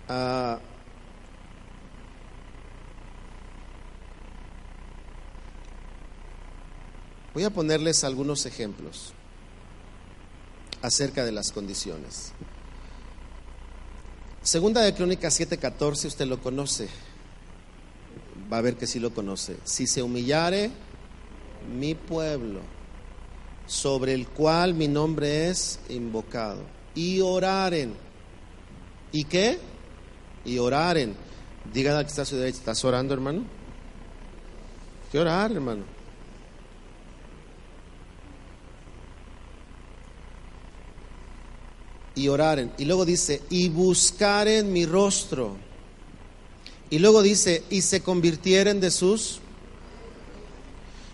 Ah, 0.06 0.58
Voy 7.34 7.44
a 7.44 7.50
ponerles 7.50 8.04
algunos 8.04 8.44
ejemplos 8.44 9.12
acerca 10.82 11.24
de 11.24 11.32
las 11.32 11.50
condiciones. 11.50 12.32
Segunda 14.42 14.82
de 14.82 14.92
Crónicas 14.92 15.38
7:14, 15.38 16.08
usted 16.08 16.26
lo 16.26 16.40
conoce. 16.42 16.88
Va 18.52 18.58
a 18.58 18.60
ver 18.62 18.76
que 18.76 18.86
sí 18.86 18.98
lo 18.98 19.14
conoce. 19.14 19.56
Si 19.64 19.86
se 19.86 20.02
humillare 20.02 20.70
mi 21.78 21.94
pueblo, 21.94 22.60
sobre 23.66 24.12
el 24.12 24.26
cual 24.28 24.74
mi 24.74 24.88
nombre 24.88 25.48
es 25.48 25.78
invocado, 25.88 26.62
y 26.94 27.20
oraren. 27.20 27.94
¿Y 29.12 29.24
qué? 29.24 29.58
Y 30.44 30.58
oraren. 30.58 31.14
Diga 31.72 32.02
que 32.02 32.08
está 32.08 32.22
a 32.22 32.26
su 32.26 32.36
derecha, 32.36 32.58
¿estás 32.58 32.84
orando, 32.84 33.14
hermano? 33.14 33.44
¿Qué 35.10 35.18
orar, 35.18 35.52
hermano? 35.52 36.01
Y 42.14 42.28
oraren. 42.28 42.72
Y 42.78 42.84
luego 42.84 43.04
dice, 43.04 43.42
y 43.50 43.68
buscaren 43.68 44.72
mi 44.72 44.86
rostro. 44.86 45.56
Y 46.90 46.98
luego 46.98 47.22
dice, 47.22 47.62
y 47.70 47.82
se 47.82 48.02
convirtieren 48.02 48.80
de 48.80 48.90
sus... 48.90 49.40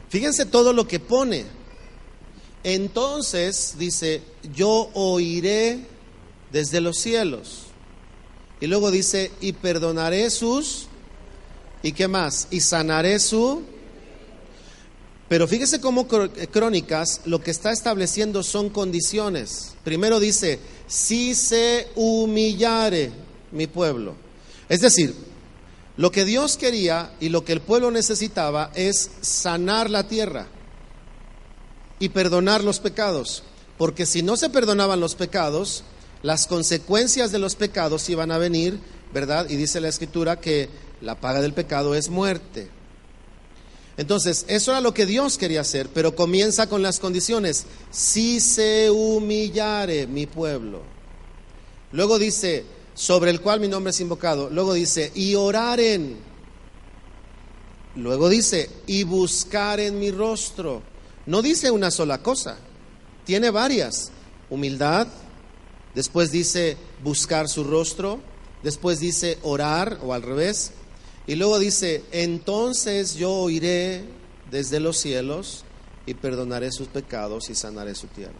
Fíjense 0.08 0.46
todo 0.46 0.72
lo 0.72 0.88
que 0.88 1.00
pone. 1.00 1.44
Entonces 2.64 3.74
dice, 3.78 4.22
yo 4.54 4.90
oiré 4.94 5.80
desde 6.50 6.80
los 6.80 6.96
cielos. 6.98 7.64
Y 8.60 8.66
luego 8.66 8.90
dice, 8.90 9.30
y 9.40 9.52
perdonaré 9.52 10.30
sus... 10.30 10.86
¿Y 11.82 11.92
qué 11.92 12.08
más? 12.08 12.48
Y 12.50 12.60
sanaré 12.60 13.18
su... 13.20 13.62
Pero 15.28 15.46
fíjese 15.46 15.80
cómo 15.80 16.08
Crónicas 16.08 17.20
lo 17.26 17.40
que 17.42 17.50
está 17.50 17.70
estableciendo 17.70 18.42
son 18.42 18.70
condiciones. 18.70 19.74
Primero 19.84 20.20
dice, 20.20 20.58
si 20.86 21.34
se 21.34 21.88
humillare 21.96 23.12
mi 23.52 23.66
pueblo. 23.66 24.14
Es 24.68 24.80
decir, 24.80 25.14
lo 25.98 26.10
que 26.10 26.24
Dios 26.24 26.56
quería 26.56 27.12
y 27.20 27.28
lo 27.28 27.44
que 27.44 27.52
el 27.52 27.60
pueblo 27.60 27.90
necesitaba 27.90 28.70
es 28.74 29.10
sanar 29.20 29.90
la 29.90 30.08
tierra 30.08 30.46
y 31.98 32.08
perdonar 32.08 32.64
los 32.64 32.80
pecados. 32.80 33.42
Porque 33.76 34.06
si 34.06 34.22
no 34.22 34.36
se 34.36 34.48
perdonaban 34.48 35.00
los 35.00 35.14
pecados, 35.14 35.84
las 36.22 36.46
consecuencias 36.46 37.32
de 37.32 37.38
los 37.38 37.54
pecados 37.54 38.08
iban 38.08 38.30
a 38.30 38.38
venir, 38.38 38.78
¿verdad? 39.12 39.48
Y 39.50 39.56
dice 39.56 39.80
la 39.80 39.88
escritura 39.88 40.40
que 40.40 40.68
la 41.00 41.20
paga 41.20 41.40
del 41.40 41.52
pecado 41.52 41.94
es 41.94 42.08
muerte. 42.08 42.77
Entonces, 43.98 44.46
eso 44.48 44.70
era 44.70 44.80
lo 44.80 44.94
que 44.94 45.06
Dios 45.06 45.36
quería 45.36 45.60
hacer, 45.60 45.88
pero 45.92 46.14
comienza 46.14 46.68
con 46.68 46.82
las 46.82 47.00
condiciones. 47.00 47.66
Si 47.90 48.38
se 48.38 48.90
humillare 48.90 50.06
mi 50.06 50.26
pueblo. 50.26 50.82
Luego 51.90 52.16
dice, 52.16 52.64
sobre 52.94 53.32
el 53.32 53.40
cual 53.40 53.58
mi 53.58 53.66
nombre 53.66 53.90
es 53.90 54.00
invocado. 54.00 54.50
Luego 54.50 54.72
dice, 54.72 55.10
y 55.16 55.34
oraren. 55.34 56.16
Luego 57.96 58.28
dice, 58.28 58.70
y 58.86 59.02
buscaren 59.02 59.98
mi 59.98 60.12
rostro. 60.12 60.80
No 61.26 61.42
dice 61.42 61.72
una 61.72 61.90
sola 61.90 62.22
cosa, 62.22 62.56
tiene 63.24 63.50
varias. 63.50 64.12
Humildad, 64.48 65.08
después 65.96 66.30
dice 66.30 66.76
buscar 67.02 67.48
su 67.48 67.64
rostro, 67.64 68.20
después 68.62 69.00
dice 69.00 69.38
orar 69.42 69.98
o 70.02 70.14
al 70.14 70.22
revés, 70.22 70.70
y 71.28 71.36
luego 71.36 71.58
dice, 71.58 72.02
entonces 72.10 73.14
yo 73.14 73.30
oiré 73.30 74.02
desde 74.50 74.80
los 74.80 74.96
cielos 74.96 75.62
y 76.06 76.14
perdonaré 76.14 76.72
sus 76.72 76.88
pecados 76.88 77.50
y 77.50 77.54
sanaré 77.54 77.94
su 77.94 78.06
tierra. 78.06 78.32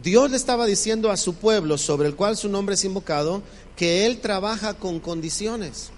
Dios 0.00 0.30
le 0.30 0.36
estaba 0.36 0.64
diciendo 0.64 1.10
a 1.10 1.16
su 1.16 1.34
pueblo, 1.34 1.76
sobre 1.76 2.06
el 2.06 2.14
cual 2.14 2.36
su 2.36 2.48
nombre 2.48 2.76
es 2.76 2.84
invocado, 2.84 3.42
que 3.74 4.06
Él 4.06 4.20
trabaja 4.20 4.74
con 4.74 5.00
condiciones. 5.00 5.90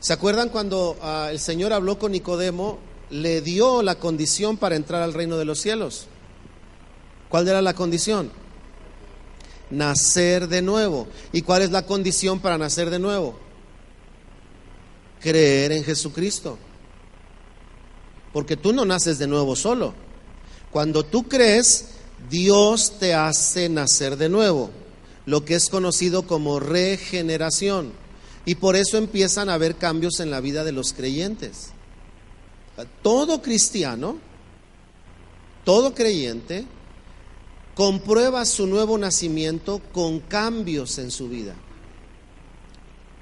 ¿Se 0.00 0.14
acuerdan 0.14 0.48
cuando 0.48 0.96
ah, 1.02 1.28
el 1.30 1.40
Señor 1.40 1.74
habló 1.74 1.98
con 1.98 2.12
Nicodemo? 2.12 2.78
Le 3.10 3.42
dio 3.42 3.82
la 3.82 3.96
condición 3.96 4.56
para 4.56 4.76
entrar 4.76 5.02
al 5.02 5.12
reino 5.12 5.36
de 5.36 5.44
los 5.44 5.60
cielos. 5.60 6.06
¿Cuál 7.28 7.46
era 7.48 7.60
la 7.60 7.74
condición? 7.74 8.32
Nacer 9.68 10.48
de 10.48 10.62
nuevo. 10.62 11.06
¿Y 11.34 11.42
cuál 11.42 11.60
es 11.60 11.70
la 11.70 11.84
condición 11.84 12.40
para 12.40 12.56
nacer 12.56 12.88
de 12.88 12.98
nuevo? 12.98 13.47
Creer 15.20 15.72
en 15.72 15.84
Jesucristo. 15.84 16.58
Porque 18.32 18.56
tú 18.56 18.72
no 18.72 18.84
naces 18.84 19.18
de 19.18 19.26
nuevo 19.26 19.56
solo. 19.56 19.94
Cuando 20.70 21.04
tú 21.04 21.28
crees, 21.28 21.86
Dios 22.30 22.98
te 22.98 23.14
hace 23.14 23.68
nacer 23.68 24.16
de 24.16 24.28
nuevo, 24.28 24.70
lo 25.26 25.44
que 25.44 25.54
es 25.54 25.68
conocido 25.68 26.26
como 26.26 26.60
regeneración. 26.60 27.92
Y 28.44 28.56
por 28.56 28.76
eso 28.76 28.96
empiezan 28.96 29.48
a 29.48 29.54
haber 29.54 29.76
cambios 29.76 30.20
en 30.20 30.30
la 30.30 30.40
vida 30.40 30.64
de 30.64 30.72
los 30.72 30.92
creyentes. 30.92 31.70
Todo 33.02 33.42
cristiano, 33.42 34.18
todo 35.64 35.94
creyente, 35.94 36.64
comprueba 37.74 38.44
su 38.44 38.66
nuevo 38.66 38.98
nacimiento 38.98 39.80
con 39.92 40.20
cambios 40.20 40.98
en 40.98 41.10
su 41.10 41.28
vida. 41.28 41.54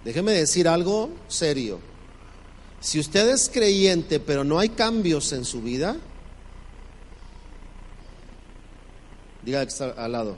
Déjeme 0.06 0.30
decir 0.30 0.68
algo 0.68 1.10
serio. 1.26 1.80
Si 2.80 3.00
usted 3.00 3.28
es 3.28 3.48
creyente 3.48 4.20
pero 4.20 4.44
no 4.44 4.60
hay 4.60 4.68
cambios 4.68 5.32
en 5.32 5.44
su 5.44 5.60
vida, 5.60 5.96
diga 9.42 9.62
que 9.62 9.68
está 9.68 9.90
al 9.90 10.12
lado, 10.12 10.36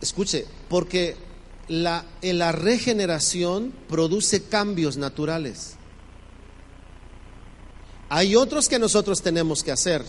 Escuche, 0.00 0.46
porque 0.70 1.14
la, 1.68 2.06
la 2.22 2.52
regeneración 2.52 3.70
produce 3.86 4.44
cambios 4.44 4.96
naturales. 4.96 5.74
Hay 8.08 8.34
otros 8.34 8.70
que 8.70 8.78
nosotros 8.78 9.20
tenemos 9.20 9.62
que 9.62 9.72
hacer. 9.72 10.02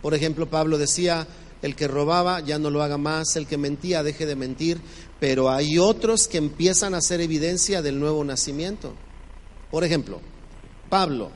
Por 0.00 0.14
ejemplo, 0.14 0.48
Pablo 0.48 0.78
decía, 0.78 1.26
el 1.64 1.74
que 1.74 1.88
robaba 1.88 2.40
ya 2.40 2.58
no 2.58 2.68
lo 2.68 2.82
haga 2.82 2.98
más, 2.98 3.36
el 3.36 3.46
que 3.46 3.56
mentía 3.56 4.02
deje 4.02 4.26
de 4.26 4.36
mentir, 4.36 4.78
pero 5.18 5.50
hay 5.50 5.78
otros 5.78 6.28
que 6.28 6.36
empiezan 6.36 6.92
a 6.92 6.98
hacer 6.98 7.22
evidencia 7.22 7.80
del 7.80 7.98
nuevo 7.98 8.22
nacimiento. 8.22 8.92
Por 9.70 9.82
ejemplo, 9.82 10.20
Pablo. 10.90 11.30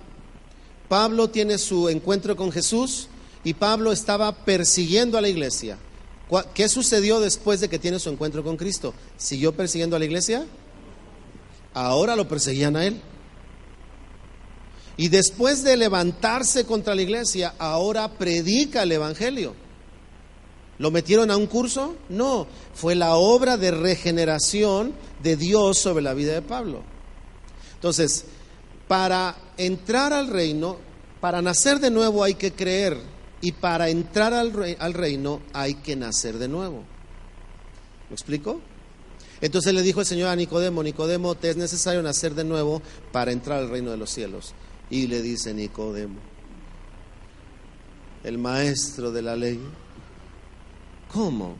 Pablo 0.86 1.30
tiene 1.30 1.56
su 1.56 1.88
encuentro 1.88 2.36
con 2.36 2.52
Jesús 2.52 3.08
y 3.42 3.54
Pablo 3.54 3.90
estaba 3.90 4.44
persiguiendo 4.44 5.16
a 5.16 5.22
la 5.22 5.30
iglesia. 5.30 5.78
¿Qué 6.52 6.68
sucedió 6.68 7.20
después 7.20 7.60
de 7.60 7.70
que 7.70 7.78
tiene 7.78 7.98
su 7.98 8.10
encuentro 8.10 8.44
con 8.44 8.58
Cristo? 8.58 8.92
¿Siguió 9.16 9.54
persiguiendo 9.56 9.96
a 9.96 9.98
la 9.98 10.04
iglesia? 10.04 10.44
Ahora 11.72 12.14
lo 12.16 12.28
perseguían 12.28 12.76
a 12.76 12.84
él. 12.84 13.00
Y 14.98 15.08
después 15.08 15.64
de 15.64 15.78
levantarse 15.78 16.66
contra 16.66 16.94
la 16.94 17.00
iglesia, 17.00 17.54
ahora 17.58 18.18
predica 18.18 18.82
el 18.82 18.92
Evangelio. 18.92 19.67
¿Lo 20.78 20.90
metieron 20.90 21.30
a 21.30 21.36
un 21.36 21.46
curso? 21.46 21.96
No, 22.08 22.46
fue 22.74 22.94
la 22.94 23.16
obra 23.16 23.56
de 23.56 23.72
regeneración 23.72 24.92
de 25.22 25.36
Dios 25.36 25.78
sobre 25.78 26.02
la 26.02 26.14
vida 26.14 26.34
de 26.34 26.42
Pablo. 26.42 26.82
Entonces, 27.74 28.24
para 28.86 29.36
entrar 29.56 30.12
al 30.12 30.28
reino, 30.28 30.76
para 31.20 31.42
nacer 31.42 31.80
de 31.80 31.90
nuevo 31.90 32.22
hay 32.22 32.34
que 32.34 32.52
creer 32.52 32.96
y 33.40 33.52
para 33.52 33.88
entrar 33.88 34.32
al, 34.34 34.52
reino 34.94 35.40
hay 35.52 35.74
que 35.74 35.96
nacer 35.96 36.38
de 36.38 36.48
nuevo. 36.48 36.84
¿Me 38.08 38.14
explico? 38.14 38.60
Entonces 39.40 39.74
le 39.74 39.82
dijo 39.82 40.00
el 40.00 40.06
Señor 40.06 40.28
a 40.28 40.36
Nicodemo, 40.36 40.82
Nicodemo, 40.82 41.34
te 41.34 41.50
es 41.50 41.56
necesario 41.56 42.02
nacer 42.02 42.34
de 42.34 42.44
nuevo 42.44 42.82
para 43.12 43.30
entrar 43.30 43.58
al 43.58 43.68
reino 43.68 43.90
de 43.90 43.96
los 43.96 44.10
cielos. 44.10 44.54
Y 44.90 45.06
le 45.06 45.22
dice 45.22 45.54
Nicodemo, 45.54 46.18
el 48.24 48.38
maestro 48.38 49.12
de 49.12 49.22
la 49.22 49.36
ley, 49.36 49.60
¿cómo? 51.12 51.56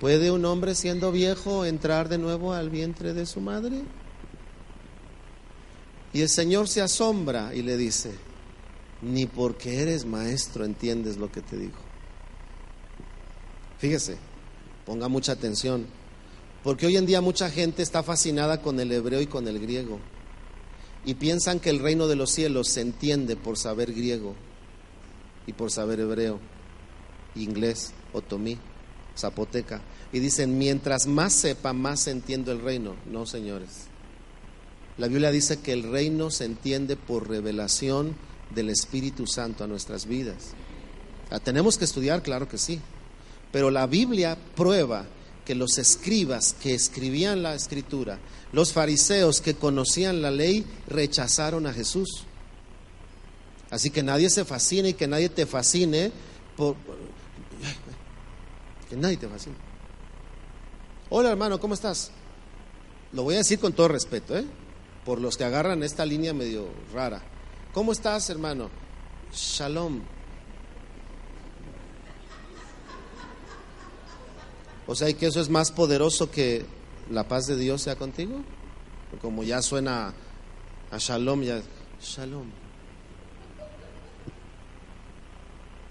¿Puede 0.00 0.30
un 0.30 0.44
hombre 0.44 0.74
siendo 0.74 1.12
viejo 1.12 1.64
entrar 1.64 2.08
de 2.08 2.18
nuevo 2.18 2.52
al 2.52 2.70
vientre 2.70 3.14
de 3.14 3.26
su 3.26 3.40
madre? 3.40 3.82
Y 6.12 6.20
el 6.20 6.28
Señor 6.28 6.68
se 6.68 6.80
asombra 6.80 7.54
y 7.54 7.62
le 7.62 7.76
dice, 7.76 8.12
ni 9.02 9.26
porque 9.26 9.80
eres 9.80 10.04
maestro 10.04 10.64
entiendes 10.64 11.16
lo 11.16 11.30
que 11.30 11.40
te 11.40 11.56
digo. 11.56 11.78
Fíjese, 13.78 14.16
ponga 14.86 15.08
mucha 15.08 15.32
atención, 15.32 15.86
porque 16.62 16.86
hoy 16.86 16.96
en 16.96 17.06
día 17.06 17.20
mucha 17.20 17.50
gente 17.50 17.82
está 17.82 18.02
fascinada 18.02 18.62
con 18.62 18.80
el 18.80 18.92
hebreo 18.92 19.20
y 19.20 19.26
con 19.26 19.48
el 19.48 19.58
griego, 19.58 19.98
y 21.04 21.14
piensan 21.14 21.60
que 21.60 21.70
el 21.70 21.80
reino 21.80 22.06
de 22.06 22.16
los 22.16 22.30
cielos 22.30 22.68
se 22.68 22.80
entiende 22.80 23.36
por 23.36 23.58
saber 23.58 23.92
griego 23.92 24.34
y 25.46 25.52
por 25.52 25.70
saber 25.70 26.00
hebreo, 26.00 26.40
inglés, 27.34 27.92
otomí, 28.14 28.56
zapoteca, 29.16 29.82
y 30.12 30.20
dicen, 30.20 30.56
mientras 30.56 31.06
más 31.06 31.34
sepa, 31.34 31.72
más 31.74 32.06
entiendo 32.06 32.52
el 32.52 32.62
reino. 32.62 32.96
No, 33.10 33.26
señores. 33.26 33.88
La 34.96 35.08
Biblia 35.08 35.30
dice 35.30 35.58
que 35.58 35.72
el 35.72 35.82
reino 35.82 36.30
se 36.30 36.44
entiende 36.44 36.96
por 36.96 37.28
revelación 37.28 38.16
del 38.54 38.70
Espíritu 38.70 39.26
Santo 39.26 39.64
a 39.64 39.66
nuestras 39.66 40.06
vidas. 40.06 40.52
¿La 41.30 41.40
tenemos 41.40 41.76
que 41.76 41.84
estudiar? 41.84 42.22
Claro 42.22 42.48
que 42.48 42.58
sí. 42.58 42.80
Pero 43.50 43.70
la 43.70 43.86
Biblia 43.86 44.38
prueba 44.54 45.04
que 45.44 45.54
los 45.54 45.78
escribas 45.78 46.54
que 46.54 46.74
escribían 46.74 47.42
la 47.42 47.54
escritura, 47.54 48.18
los 48.52 48.72
fariseos 48.72 49.40
que 49.40 49.54
conocían 49.54 50.22
la 50.22 50.30
ley, 50.30 50.64
rechazaron 50.86 51.66
a 51.66 51.72
Jesús. 51.72 52.24
Así 53.70 53.90
que 53.90 54.02
nadie 54.02 54.30
se 54.30 54.44
fascine 54.44 54.90
y 54.90 54.94
que 54.94 55.08
nadie 55.08 55.28
te 55.28 55.46
fascine 55.46 56.12
por... 56.56 56.76
Que 58.88 58.96
nadie 58.96 59.16
te 59.16 59.28
fascine. 59.28 59.56
Hola 61.10 61.30
hermano, 61.30 61.60
¿cómo 61.60 61.74
estás? 61.74 62.10
Lo 63.12 63.22
voy 63.22 63.34
a 63.34 63.38
decir 63.38 63.58
con 63.58 63.72
todo 63.72 63.88
respeto, 63.88 64.36
¿eh? 64.36 64.44
Por 65.04 65.20
los 65.20 65.36
que 65.36 65.44
agarran 65.44 65.82
esta 65.82 66.04
línea 66.04 66.32
medio 66.32 66.68
rara. 66.92 67.22
¿Cómo 67.72 67.92
estás, 67.92 68.28
hermano? 68.30 68.70
Shalom. 69.32 70.02
O 74.86 74.94
sea, 74.94 75.08
¿y 75.08 75.14
que 75.14 75.26
eso 75.26 75.40
es 75.40 75.48
más 75.48 75.72
poderoso 75.72 76.30
que 76.30 76.66
la 77.10 77.26
paz 77.26 77.46
de 77.46 77.56
Dios 77.56 77.82
sea 77.82 77.96
contigo? 77.96 78.42
Como 79.20 79.44
ya 79.44 79.62
suena 79.62 80.12
a 80.90 80.98
shalom, 80.98 81.42
ya 81.42 81.62
shalom. 82.02 82.50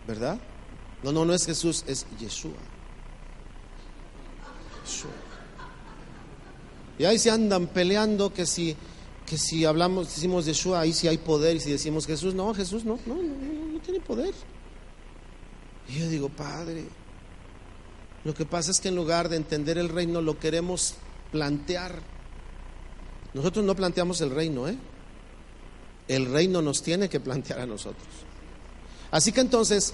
¿Verdad? 0.07 0.39
No, 1.03 1.11
no, 1.11 1.25
no 1.25 1.33
es 1.33 1.45
Jesús, 1.45 1.83
es 1.87 2.05
Yeshua. 2.19 2.72
Y 6.99 7.05
ahí 7.05 7.17
se 7.17 7.31
andan 7.31 7.67
peleando 7.67 8.33
que 8.33 8.45
si 8.45 8.75
que 9.25 9.37
si 9.37 9.65
hablamos, 9.65 10.07
decimos 10.07 10.45
Yeshua, 10.45 10.81
ahí 10.81 10.93
sí 10.93 11.07
hay 11.07 11.17
poder, 11.17 11.55
y 11.55 11.59
si 11.59 11.71
decimos 11.71 12.05
Jesús, 12.05 12.33
no, 12.33 12.53
Jesús 12.53 12.83
no, 12.83 12.99
no, 13.05 13.15
no, 13.15 13.23
no, 13.23 13.79
tiene 13.79 13.99
poder. 13.99 14.33
Y 15.87 15.99
yo 15.99 16.09
digo, 16.09 16.29
Padre, 16.29 16.85
lo 18.23 18.33
que 18.33 18.45
pasa 18.45 18.71
es 18.71 18.79
que 18.79 18.89
en 18.89 18.95
lugar 18.95 19.29
de 19.29 19.37
entender 19.37 19.77
el 19.77 19.89
reino, 19.89 20.21
lo 20.21 20.39
queremos 20.39 20.95
plantear. 21.31 22.01
Nosotros 23.33 23.65
no 23.65 23.75
planteamos 23.75 24.21
el 24.21 24.29
reino, 24.29 24.67
¿eh? 24.67 24.77
El 26.07 26.31
reino 26.31 26.61
nos 26.61 26.83
tiene 26.83 27.09
que 27.09 27.19
plantear 27.19 27.61
a 27.61 27.65
nosotros. 27.65 28.07
Así 29.11 29.31
que 29.31 29.41
entonces, 29.41 29.93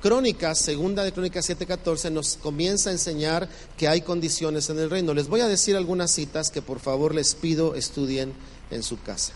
Crónicas, 0.00 0.58
segunda 0.58 1.02
de 1.02 1.12
Crónicas 1.12 1.48
7:14, 1.48 2.10
nos 2.10 2.36
comienza 2.36 2.90
a 2.90 2.92
enseñar 2.92 3.48
que 3.76 3.88
hay 3.88 4.02
condiciones 4.02 4.70
en 4.70 4.78
el 4.78 4.90
reino. 4.90 5.12
Les 5.12 5.26
voy 5.26 5.40
a 5.40 5.48
decir 5.48 5.76
algunas 5.76 6.12
citas 6.12 6.50
que 6.50 6.62
por 6.62 6.78
favor 6.78 7.14
les 7.14 7.34
pido 7.34 7.74
estudien 7.74 8.32
en 8.70 8.84
su 8.84 9.00
casa. 9.02 9.32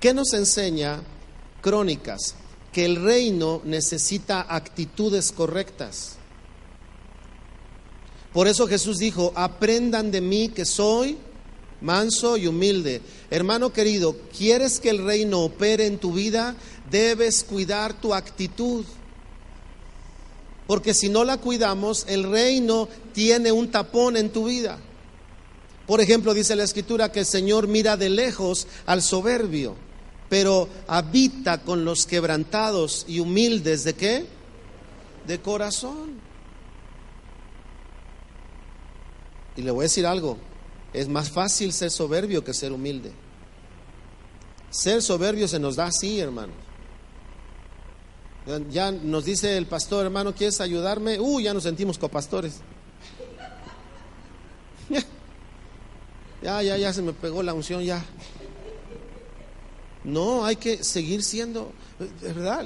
¿Qué 0.00 0.14
nos 0.14 0.32
enseña 0.32 1.02
Crónicas? 1.60 2.34
Que 2.72 2.86
el 2.86 3.02
reino 3.02 3.60
necesita 3.64 4.46
actitudes 4.48 5.30
correctas. 5.32 6.16
Por 8.32 8.48
eso 8.48 8.66
Jesús 8.66 8.98
dijo, 8.98 9.32
aprendan 9.34 10.10
de 10.10 10.20
mí 10.20 10.48
que 10.48 10.64
soy 10.64 11.18
manso 11.80 12.36
y 12.36 12.46
humilde. 12.46 13.02
Hermano 13.30 13.72
querido, 13.72 14.16
¿quieres 14.36 14.80
que 14.80 14.90
el 14.90 15.04
reino 15.04 15.40
opere 15.40 15.86
en 15.86 15.98
tu 15.98 16.12
vida? 16.12 16.54
Debes 16.90 17.44
cuidar 17.44 17.98
tu 18.00 18.14
actitud. 18.14 18.84
Porque 20.66 20.94
si 20.94 21.08
no 21.08 21.24
la 21.24 21.38
cuidamos, 21.38 22.04
el 22.08 22.24
reino 22.24 22.88
tiene 23.12 23.52
un 23.52 23.70
tapón 23.70 24.16
en 24.16 24.30
tu 24.30 24.46
vida. 24.46 24.78
Por 25.86 26.00
ejemplo, 26.00 26.34
dice 26.34 26.56
la 26.56 26.64
escritura 26.64 27.12
que 27.12 27.20
el 27.20 27.26
Señor 27.26 27.68
mira 27.68 27.96
de 27.96 28.08
lejos 28.08 28.66
al 28.86 29.02
soberbio, 29.02 29.76
pero 30.28 30.68
habita 30.88 31.62
con 31.62 31.84
los 31.84 32.06
quebrantados 32.06 33.04
y 33.06 33.20
humildes 33.20 33.84
de 33.84 33.94
qué? 33.94 34.26
De 35.26 35.40
corazón. 35.40 36.20
Y 39.56 39.62
le 39.62 39.70
voy 39.70 39.82
a 39.82 39.88
decir 39.88 40.06
algo, 40.06 40.36
es 40.92 41.08
más 41.08 41.30
fácil 41.30 41.72
ser 41.72 41.90
soberbio 41.92 42.42
que 42.42 42.52
ser 42.52 42.72
humilde. 42.72 43.12
Ser 44.70 45.00
soberbio 45.00 45.46
se 45.46 45.60
nos 45.60 45.76
da 45.76 45.86
así, 45.86 46.18
hermano. 46.18 46.65
Ya 48.70 48.92
nos 48.92 49.24
dice 49.24 49.56
el 49.56 49.66
pastor, 49.66 50.06
hermano, 50.06 50.32
¿quieres 50.34 50.60
ayudarme? 50.60 51.18
Uh, 51.18 51.40
ya 51.40 51.52
nos 51.52 51.64
sentimos 51.64 51.98
copastores. 51.98 52.54
Ya, 56.42 56.62
ya, 56.62 56.76
ya 56.76 56.92
se 56.92 57.02
me 57.02 57.12
pegó 57.12 57.42
la 57.42 57.54
unción, 57.54 57.82
ya. 57.82 58.04
No, 60.04 60.44
hay 60.44 60.54
que 60.54 60.84
seguir 60.84 61.24
siendo, 61.24 61.72
¿verdad? 62.22 62.64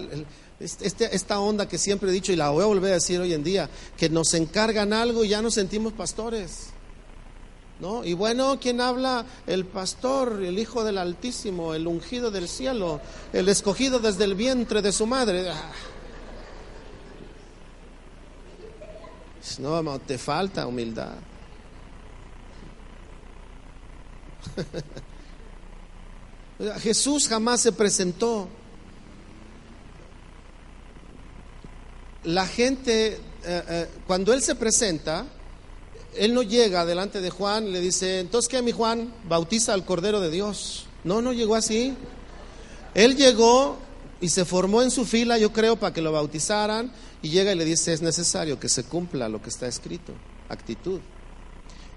Este, 0.58 1.16
esta 1.16 1.40
onda 1.40 1.66
que 1.66 1.78
siempre 1.78 2.10
he 2.10 2.12
dicho 2.12 2.32
y 2.32 2.36
la 2.36 2.50
voy 2.50 2.62
a 2.62 2.66
volver 2.66 2.90
a 2.90 2.94
decir 2.94 3.18
hoy 3.18 3.32
en 3.32 3.42
día, 3.42 3.70
que 3.96 4.10
nos 4.10 4.34
encargan 4.34 4.92
algo 4.92 5.24
y 5.24 5.28
ya 5.28 5.40
nos 5.40 5.54
sentimos 5.54 5.94
pastores. 5.94 6.66
Y 8.04 8.12
bueno, 8.12 8.58
¿quién 8.60 8.78
habla? 8.82 9.24
El 9.46 9.64
pastor, 9.64 10.42
el 10.42 10.58
Hijo 10.58 10.84
del 10.84 10.98
Altísimo, 10.98 11.72
el 11.72 11.86
ungido 11.86 12.30
del 12.30 12.46
cielo, 12.46 13.00
el 13.32 13.48
escogido 13.48 13.98
desde 14.00 14.24
el 14.24 14.34
vientre 14.34 14.82
de 14.82 14.92
su 14.92 15.06
madre. 15.06 15.48
Ah. 15.48 15.72
No, 19.58 19.98
te 19.98 20.18
falta 20.18 20.66
humildad. 20.66 21.14
Jesús 26.80 27.28
jamás 27.28 27.62
se 27.62 27.72
presentó. 27.72 28.46
La 32.24 32.46
gente, 32.46 33.14
eh, 33.14 33.20
eh, 33.44 33.88
cuando 34.06 34.34
Él 34.34 34.42
se 34.42 34.54
presenta, 34.54 35.24
Él 36.16 36.34
no 36.34 36.42
llega 36.42 36.84
delante 36.84 37.20
de 37.20 37.30
Juan 37.30 37.68
y 37.68 37.70
le 37.70 37.80
dice, 37.80 38.20
entonces 38.20 38.48
¿qué 38.48 38.62
mi 38.62 38.72
Juan? 38.72 39.12
Bautiza 39.28 39.74
al 39.74 39.84
Cordero 39.84 40.20
de 40.20 40.30
Dios. 40.30 40.86
No, 41.04 41.22
no 41.22 41.32
llegó 41.32 41.54
así. 41.54 41.94
Él 42.94 43.16
llegó 43.16 43.78
y 44.20 44.28
se 44.28 44.44
formó 44.44 44.82
en 44.82 44.90
su 44.90 45.04
fila, 45.04 45.38
yo 45.38 45.52
creo, 45.52 45.76
para 45.76 45.94
que 45.94 46.02
lo 46.02 46.12
bautizaran, 46.12 46.92
y 47.22 47.30
llega 47.30 47.52
y 47.52 47.56
le 47.56 47.64
dice, 47.64 47.92
es 47.92 48.02
necesario 48.02 48.58
que 48.58 48.68
se 48.68 48.84
cumpla 48.84 49.28
lo 49.28 49.40
que 49.40 49.48
está 49.48 49.66
escrito, 49.66 50.12
actitud. 50.48 51.00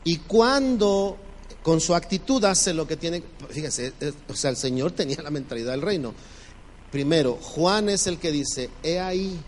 Y 0.04 0.17
cuando 0.17 1.17
con 1.63 1.80
su 1.80 1.95
actitud 1.95 2.43
hace 2.43 2.73
lo 2.73 2.86
que 2.86 2.97
tiene. 2.97 3.23
Fíjese, 3.49 3.93
o 4.28 4.36
sea, 4.36 4.52
el 4.52 4.58
Señor 4.58 4.91
tenía 4.91 5.21
la 5.23 5.32
mentalidad 5.32 5.71
del 5.71 5.82
reino. 5.82 6.13
Primero, 6.91 7.39
Juan 7.41 7.89
es 7.89 8.06
el 8.06 8.19
que 8.19 8.32
dice: 8.32 8.69
He 8.84 8.99
ahí 8.99 9.39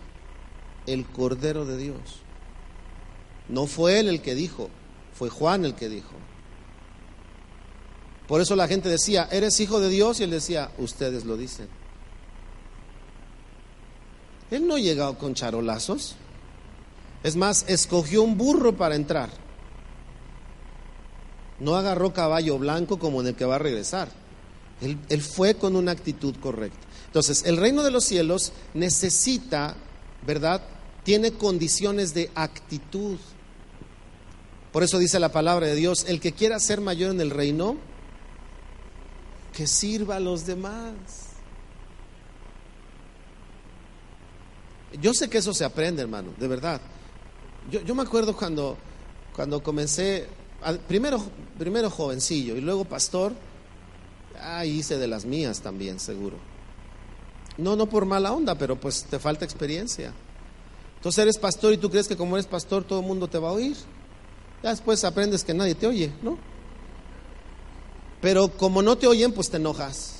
el 0.86 1.04
Cordero 1.04 1.64
de 1.64 1.76
Dios. 1.76 1.98
No 3.48 3.66
fue 3.66 4.00
él 4.00 4.08
el 4.08 4.22
que 4.22 4.34
dijo, 4.34 4.70
fue 5.14 5.28
Juan 5.28 5.64
el 5.64 5.74
que 5.74 5.88
dijo. 5.88 6.14
Por 8.26 8.40
eso 8.40 8.56
la 8.56 8.68
gente 8.68 8.88
decía: 8.88 9.28
¿Eres 9.30 9.60
hijo 9.60 9.80
de 9.80 9.88
Dios? 9.88 10.20
Y 10.20 10.24
él 10.24 10.30
decía: 10.30 10.70
Ustedes 10.78 11.24
lo 11.24 11.36
dicen. 11.36 11.68
Él 14.50 14.66
no 14.66 14.78
llegó 14.78 15.16
con 15.18 15.34
charolazos. 15.34 16.16
Es 17.22 17.36
más, 17.36 17.64
escogió 17.68 18.22
un 18.22 18.36
burro 18.36 18.76
para 18.76 18.94
entrar. 18.94 19.30
No 21.58 21.74
agarró 21.74 22.12
caballo 22.12 22.58
blanco 22.58 22.98
como 22.98 23.20
en 23.20 23.28
el 23.28 23.34
que 23.34 23.44
va 23.44 23.56
a 23.56 23.58
regresar. 23.58 24.08
Él, 24.80 25.22
fue 25.22 25.54
con 25.54 25.74
una 25.74 25.92
actitud 25.92 26.36
correcta. 26.40 26.86
Entonces, 27.06 27.44
el 27.46 27.56
reino 27.56 27.82
de 27.82 27.90
los 27.90 28.04
cielos 28.04 28.52
necesita, 28.74 29.74
¿verdad? 30.26 30.62
Tiene 31.02 31.32
condiciones 31.32 32.12
de 32.12 32.30
actitud. 32.34 33.18
Por 34.76 34.82
eso 34.82 34.98
dice 34.98 35.18
la 35.18 35.32
palabra 35.32 35.68
de 35.68 35.74
Dios, 35.74 36.04
el 36.06 36.20
que 36.20 36.32
quiera 36.32 36.60
ser 36.60 36.82
mayor 36.82 37.10
en 37.10 37.22
el 37.22 37.30
reino, 37.30 37.78
que 39.54 39.66
sirva 39.66 40.16
a 40.16 40.20
los 40.20 40.44
demás. 40.44 40.92
Yo 45.00 45.14
sé 45.14 45.30
que 45.30 45.38
eso 45.38 45.54
se 45.54 45.64
aprende, 45.64 46.02
hermano, 46.02 46.34
de 46.36 46.46
verdad. 46.46 46.82
Yo, 47.70 47.94
me 47.94 48.02
acuerdo 48.02 48.36
cuando, 48.36 48.76
cuando 49.34 49.62
comencé 49.62 50.28
primero, 50.86 51.24
primero 51.58 51.88
jovencillo 51.88 52.54
y 52.54 52.60
luego 52.60 52.84
pastor, 52.84 53.32
ahí 54.38 54.80
hice 54.80 54.98
de 54.98 55.08
las 55.08 55.24
mías 55.24 55.62
también, 55.62 55.98
seguro. 55.98 56.36
No, 57.56 57.76
no 57.76 57.86
por 57.86 58.04
mala 58.04 58.30
onda, 58.30 58.56
pero 58.56 58.78
pues 58.78 59.04
te 59.04 59.18
falta 59.18 59.46
experiencia. 59.46 60.12
Entonces 60.96 61.22
eres 61.22 61.38
pastor 61.38 61.72
y 61.72 61.78
tú 61.78 61.88
crees 61.88 62.06
que 62.06 62.16
como 62.18 62.36
eres 62.36 62.46
pastor 62.46 62.84
todo 62.84 63.00
el 63.00 63.06
mundo 63.06 63.26
te 63.26 63.38
va 63.38 63.48
a 63.48 63.52
oír. 63.52 63.74
Ya 64.66 64.70
después 64.70 65.04
aprendes 65.04 65.44
que 65.44 65.54
nadie 65.54 65.76
te 65.76 65.86
oye, 65.86 66.10
¿no? 66.22 66.36
Pero 68.20 68.48
como 68.48 68.82
no 68.82 68.98
te 68.98 69.06
oyen, 69.06 69.30
pues 69.30 69.48
te 69.48 69.58
enojas. 69.58 70.14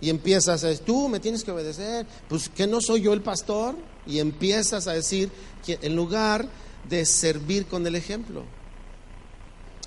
Y 0.00 0.08
empiezas 0.08 0.64
a 0.64 0.68
decir, 0.68 0.86
tú 0.86 1.06
me 1.06 1.20
tienes 1.20 1.44
que 1.44 1.50
obedecer, 1.50 2.06
pues 2.26 2.48
que 2.48 2.66
no 2.66 2.80
soy 2.80 3.02
yo 3.02 3.12
el 3.12 3.20
pastor. 3.20 3.76
Y 4.06 4.20
empiezas 4.20 4.86
a 4.86 4.94
decir 4.94 5.30
que 5.66 5.78
en 5.82 5.94
lugar 5.94 6.48
de 6.88 7.04
servir 7.04 7.66
con 7.66 7.86
el 7.86 7.94
ejemplo 7.94 8.44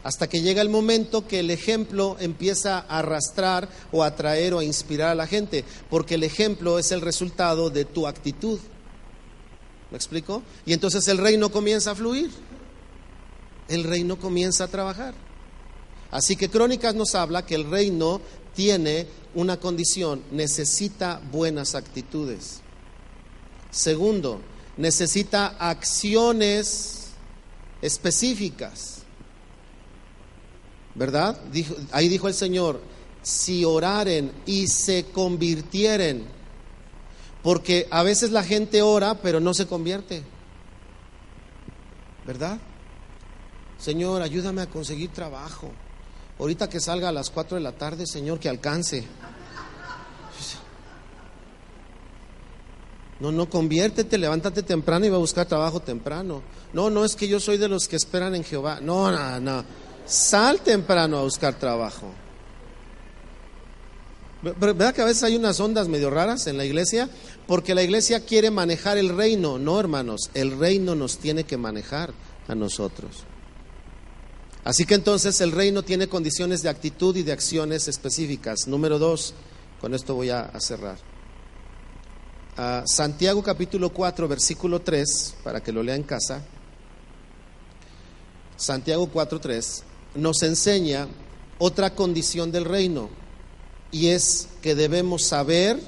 hasta 0.03 0.29
que 0.29 0.41
llega 0.41 0.61
el 0.61 0.69
momento 0.69 1.27
que 1.27 1.39
el 1.39 1.49
ejemplo 1.49 2.17
empieza 2.19 2.77
a 2.77 2.99
arrastrar 2.99 3.67
o 3.91 4.03
a 4.03 4.07
atraer 4.07 4.53
o 4.53 4.59
a 4.59 4.63
inspirar 4.63 5.09
a 5.09 5.15
la 5.15 5.25
gente, 5.25 5.65
porque 5.89 6.15
el 6.15 6.23
ejemplo 6.23 6.77
es 6.77 6.91
el 6.91 7.01
resultado 7.01 7.71
de 7.71 7.83
tu 7.83 8.05
actitud. 8.05 8.59
¿Me 9.89 9.97
explico? 9.97 10.43
Y 10.67 10.73
entonces 10.73 11.07
el 11.07 11.17
reino 11.17 11.49
comienza 11.49 11.91
a 11.91 11.95
fluir, 11.95 12.29
el 13.67 13.83
reino 13.83 14.17
comienza 14.17 14.65
a 14.65 14.67
trabajar. 14.67 15.13
Así 16.11 16.35
que 16.35 16.49
Crónicas 16.49 16.95
nos 16.95 17.15
habla 17.15 17.45
que 17.45 17.55
el 17.55 17.69
reino 17.69 18.21
tiene 18.55 19.07
una 19.35 19.57
condición, 19.57 20.23
necesita 20.31 21.21
buenas 21.31 21.75
actitudes. 21.75 22.61
Segundo, 23.71 24.41
necesita 24.77 25.55
acciones 25.59 27.09
específicas. 27.81 28.97
¿verdad? 30.97 31.39
ahí 31.91 32.09
dijo 32.09 32.27
el 32.27 32.33
Señor, 32.33 32.81
si 33.21 33.63
oraren 33.63 34.31
y 34.45 34.67
se 34.67 35.05
convirtieren, 35.05 36.25
porque 37.43 37.87
a 37.91 38.03
veces 38.03 38.31
la 38.31 38.43
gente 38.43 38.81
ora 38.81 39.15
pero 39.15 39.39
no 39.39 39.53
se 39.53 39.67
convierte, 39.67 40.23
¿verdad? 42.25 42.59
Señor, 43.79 44.21
ayúdame 44.21 44.61
a 44.61 44.67
conseguir 44.67 45.11
trabajo. 45.11 45.71
Ahorita 46.39 46.69
que 46.69 46.79
salga 46.79 47.09
a 47.09 47.11
las 47.11 47.29
4 47.29 47.57
de 47.57 47.63
la 47.63 47.71
tarde, 47.71 48.05
Señor, 48.05 48.39
que 48.39 48.49
alcance. 48.49 49.05
No, 53.19 53.31
no, 53.31 53.49
conviértete, 53.49 54.17
levántate 54.17 54.61
temprano 54.61 55.05
y 55.05 55.09
va 55.09 55.15
a 55.15 55.19
buscar 55.19 55.47
trabajo 55.47 55.79
temprano. 55.79 56.43
No, 56.73 56.89
no 56.89 57.03
es 57.03 57.15
que 57.15 57.27
yo 57.27 57.39
soy 57.39 57.57
de 57.57 57.67
los 57.67 57.87
que 57.87 57.95
esperan 57.95 58.35
en 58.35 58.43
Jehová. 58.43 58.79
No, 58.81 59.11
no, 59.11 59.39
no. 59.39 59.65
Sal 60.05 60.61
temprano 60.61 61.17
a 61.17 61.23
buscar 61.23 61.55
trabajo. 61.55 62.11
¿Verdad 64.41 64.93
que 64.93 65.01
a 65.01 65.05
veces 65.05 65.23
hay 65.23 65.35
unas 65.35 65.59
ondas 65.59 65.87
medio 65.87 66.11
raras 66.11 66.45
en 66.45 66.57
la 66.57 66.65
iglesia? 66.65 67.09
Porque 67.47 67.73
la 67.73 67.81
iglesia 67.81 68.23
quiere 68.23 68.51
manejar 68.51 68.99
el 68.99 69.09
reino. 69.09 69.57
No, 69.57 69.79
hermanos, 69.79 70.29
el 70.35 70.57
reino 70.59 70.93
nos 70.93 71.17
tiene 71.17 71.43
que 71.43 71.57
manejar 71.57 72.13
a 72.47 72.53
nosotros. 72.53 73.23
Así 74.67 74.85
que 74.85 74.95
entonces 74.95 75.39
el 75.39 75.53
reino 75.53 75.81
tiene 75.81 76.09
condiciones 76.09 76.61
de 76.61 76.67
actitud 76.67 77.15
y 77.15 77.23
de 77.23 77.31
acciones 77.31 77.87
específicas. 77.87 78.67
Número 78.67 78.99
dos, 78.99 79.33
con 79.79 79.93
esto 79.93 80.13
voy 80.13 80.29
a, 80.29 80.51
cerrar. 80.59 80.97
Ah, 82.57 82.83
Santiago 82.85 83.41
capítulo 83.41 83.93
4, 83.93 84.27
versículo 84.27 84.81
3, 84.81 85.35
para 85.41 85.63
que 85.63 85.71
lo 85.71 85.81
lea 85.81 85.95
en 85.95 86.03
casa. 86.03 86.43
Santiago 88.57 89.07
4, 89.07 89.39
3 89.39 89.83
nos 90.15 90.43
enseña 90.43 91.07
otra 91.59 91.95
condición 91.95 92.51
del 92.51 92.65
reino 92.65 93.09
y 93.89 94.07
es 94.07 94.49
que 94.61 94.75
debemos 94.75 95.23
saber, 95.23 95.79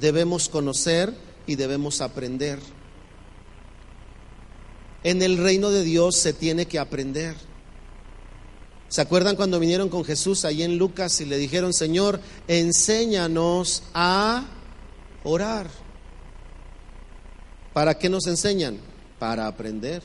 debemos 0.00 0.48
conocer 0.48 1.14
y 1.46 1.54
debemos 1.54 2.00
aprender. 2.00 2.58
En 5.04 5.22
el 5.22 5.38
reino 5.38 5.70
de 5.70 5.84
Dios 5.84 6.16
se 6.16 6.32
tiene 6.32 6.66
que 6.66 6.80
aprender. 6.80 7.36
¿Se 8.88 9.00
acuerdan 9.00 9.36
cuando 9.36 9.58
vinieron 9.58 9.88
con 9.88 10.04
Jesús 10.04 10.44
ahí 10.44 10.62
en 10.62 10.78
Lucas 10.78 11.20
y 11.20 11.24
le 11.24 11.38
dijeron, 11.38 11.72
Señor, 11.72 12.20
enséñanos 12.46 13.82
a 13.94 14.44
orar? 15.24 15.68
¿Para 17.72 17.98
qué 17.98 18.08
nos 18.08 18.26
enseñan? 18.26 18.78
Para 19.18 19.48
aprender. 19.48 20.02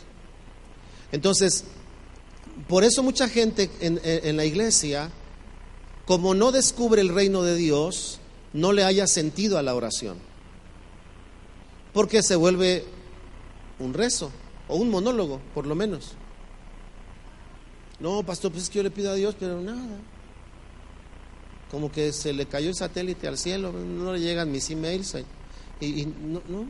Entonces, 1.11 1.63
por 2.67 2.83
eso 2.83 3.03
mucha 3.03 3.29
gente 3.29 3.69
en, 3.79 4.35
la 4.35 4.45
iglesia, 4.45 5.11
como 6.05 6.33
no 6.33 6.51
descubre 6.51 7.01
el 7.01 7.09
reino 7.09 7.43
de 7.43 7.55
Dios, 7.55 8.19
no 8.53 8.73
le 8.73 8.83
haya 8.83 9.07
sentido 9.07 9.57
a 9.57 9.63
la 9.63 9.75
oración. 9.75 10.17
Porque 11.93 12.23
se 12.23 12.35
vuelve 12.35 12.85
un 13.79 13.93
rezo 13.93 14.31
o 14.67 14.75
un 14.75 14.89
monólogo, 14.89 15.39
por 15.53 15.67
lo 15.67 15.75
menos. 15.75 16.15
No, 18.01 18.23
pastor, 18.23 18.51
pues 18.51 18.63
es 18.63 18.69
que 18.69 18.77
yo 18.77 18.83
le 18.83 18.89
pido 18.89 19.11
a 19.11 19.15
Dios, 19.15 19.35
pero 19.39 19.61
nada. 19.61 19.99
Como 21.69 21.91
que 21.91 22.11
se 22.11 22.33
le 22.33 22.47
cayó 22.47 22.69
el 22.69 22.75
satélite 22.75 23.27
al 23.27 23.37
cielo, 23.37 23.71
no 23.71 24.11
le 24.13 24.19
llegan 24.19 24.51
mis 24.51 24.69
emails 24.71 25.15
y, 25.79 26.05
no, 26.05 26.41
no, 26.47 26.65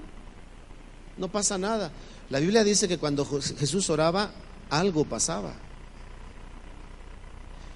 no 1.17 1.31
pasa 1.31 1.57
nada. 1.57 1.91
La 2.29 2.39
Biblia 2.39 2.63
dice 2.65 2.87
que 2.87 2.97
cuando 2.97 3.25
Jesús 3.25 3.89
oraba, 3.89 4.31
algo 4.69 5.05
pasaba. 5.05 5.53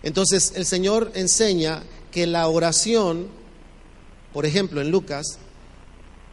Entonces 0.04 0.54
el 0.56 0.66
Señor 0.66 1.12
enseña 1.16 1.82
que 2.12 2.28
la 2.28 2.48
oración, 2.48 3.28
por 4.34 4.46
ejemplo 4.46 4.82
en 4.82 4.92
Lucas, 4.92 5.40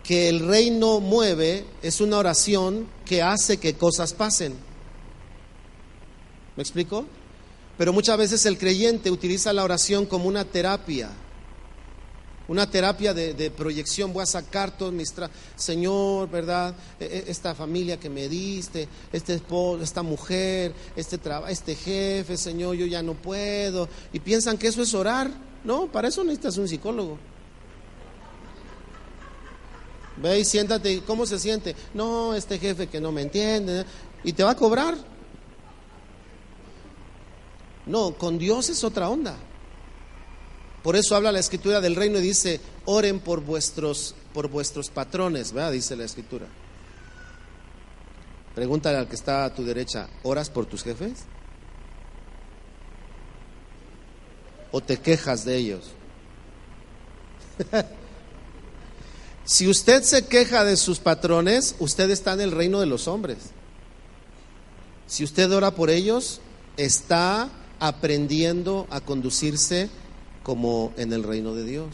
que 0.02 0.28
el 0.28 0.40
reino 0.40 1.00
mueve 1.00 1.64
es 1.82 2.00
una 2.00 2.18
oración 2.18 2.88
que 3.04 3.22
hace 3.22 3.58
que 3.58 3.74
cosas 3.74 4.12
pasen. 4.12 4.71
¿Me 6.56 6.62
explico? 6.62 7.06
Pero 7.78 7.92
muchas 7.92 8.18
veces 8.18 8.44
el 8.46 8.58
creyente 8.58 9.10
utiliza 9.10 9.52
la 9.52 9.64
oración 9.64 10.06
como 10.06 10.28
una 10.28 10.44
terapia, 10.44 11.10
una 12.48 12.70
terapia 12.70 13.14
de, 13.14 13.50
proyección. 13.50 14.12
Voy 14.12 14.22
a 14.22 14.26
sacar 14.26 14.76
todos 14.76 14.92
mis... 14.92 15.14
Señor, 15.56 16.28
¿verdad? 16.28 16.74
E, 17.00 17.04
e, 17.04 17.30
esta 17.30 17.54
familia 17.54 17.98
que 17.98 18.10
me 18.10 18.28
diste, 18.28 18.88
este 19.12 19.34
esposo, 19.34 19.82
esta 19.82 20.02
mujer, 20.02 20.74
este, 20.94 21.18
este 21.48 21.74
jefe, 21.74 22.36
Señor, 22.36 22.76
yo 22.76 22.86
ya 22.86 23.02
no 23.02 23.14
puedo. 23.14 23.88
Y 24.12 24.20
piensan 24.20 24.58
que 24.58 24.68
eso 24.68 24.82
es 24.82 24.92
orar. 24.92 25.30
No, 25.64 25.86
para 25.86 26.08
eso 26.08 26.22
necesitas 26.24 26.58
un 26.58 26.68
psicólogo. 26.68 27.18
Ve 30.18 30.40
y 30.40 30.44
siéntate, 30.44 31.02
¿cómo 31.06 31.24
se 31.24 31.38
siente? 31.38 31.74
No, 31.94 32.34
este 32.34 32.58
jefe 32.58 32.86
que 32.86 33.00
no 33.00 33.12
me 33.12 33.22
entiende. 33.22 33.86
Y 34.24 34.34
te 34.34 34.44
va 34.44 34.50
a 34.50 34.56
cobrar. 34.56 35.11
No, 37.86 38.14
con 38.14 38.38
Dios 38.38 38.68
es 38.70 38.84
otra 38.84 39.08
onda. 39.08 39.36
Por 40.82 40.96
eso 40.96 41.14
habla 41.14 41.32
la 41.32 41.38
escritura 41.38 41.80
del 41.80 41.94
reino 41.94 42.18
y 42.18 42.22
dice, 42.22 42.60
oren 42.84 43.20
por 43.20 43.40
vuestros, 43.40 44.14
por 44.32 44.48
vuestros 44.48 44.90
patrones, 44.90 45.52
¿verdad? 45.52 45.72
Dice 45.72 45.94
la 45.96 46.04
escritura. 46.04 46.46
Pregúntale 48.54 48.98
al 48.98 49.08
que 49.08 49.14
está 49.14 49.44
a 49.44 49.54
tu 49.54 49.64
derecha, 49.64 50.08
¿oras 50.22 50.50
por 50.50 50.66
tus 50.66 50.82
jefes? 50.82 51.20
¿O 54.72 54.80
te 54.80 54.98
quejas 54.98 55.44
de 55.44 55.56
ellos? 55.56 55.92
si 59.44 59.68
usted 59.68 60.02
se 60.02 60.26
queja 60.26 60.64
de 60.64 60.76
sus 60.76 60.98
patrones, 60.98 61.76
usted 61.78 62.10
está 62.10 62.32
en 62.34 62.40
el 62.40 62.50
reino 62.50 62.80
de 62.80 62.86
los 62.86 63.06
hombres. 63.06 63.38
Si 65.06 65.22
usted 65.24 65.50
ora 65.52 65.72
por 65.72 65.90
ellos, 65.90 66.40
está 66.76 67.50
aprendiendo 67.82 68.86
a 68.90 69.00
conducirse 69.00 69.90
como 70.44 70.92
en 70.96 71.12
el 71.12 71.24
reino 71.24 71.52
de 71.52 71.64
Dios. 71.64 71.88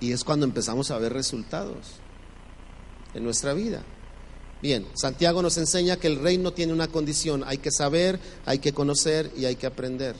Y 0.00 0.10
es 0.10 0.24
cuando 0.24 0.44
empezamos 0.44 0.90
a 0.90 0.98
ver 0.98 1.12
resultados 1.12 2.00
en 3.14 3.22
nuestra 3.22 3.54
vida. 3.54 3.84
Bien, 4.60 4.84
Santiago 4.94 5.40
nos 5.40 5.56
enseña 5.56 5.98
que 5.98 6.08
el 6.08 6.18
reino 6.18 6.52
tiene 6.52 6.72
una 6.72 6.88
condición, 6.88 7.44
hay 7.46 7.58
que 7.58 7.70
saber, 7.70 8.18
hay 8.44 8.58
que 8.58 8.72
conocer 8.72 9.30
y 9.36 9.44
hay 9.44 9.54
que 9.54 9.66
aprender. 9.66 10.16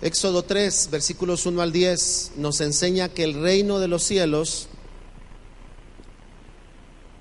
Éxodo 0.00 0.44
3, 0.44 0.90
versículos 0.92 1.44
1 1.44 1.60
al 1.60 1.72
10, 1.72 2.32
nos 2.36 2.60
enseña 2.60 3.08
que 3.08 3.24
el 3.24 3.34
reino 3.34 3.80
de 3.80 3.88
los 3.88 4.04
cielos 4.04 4.68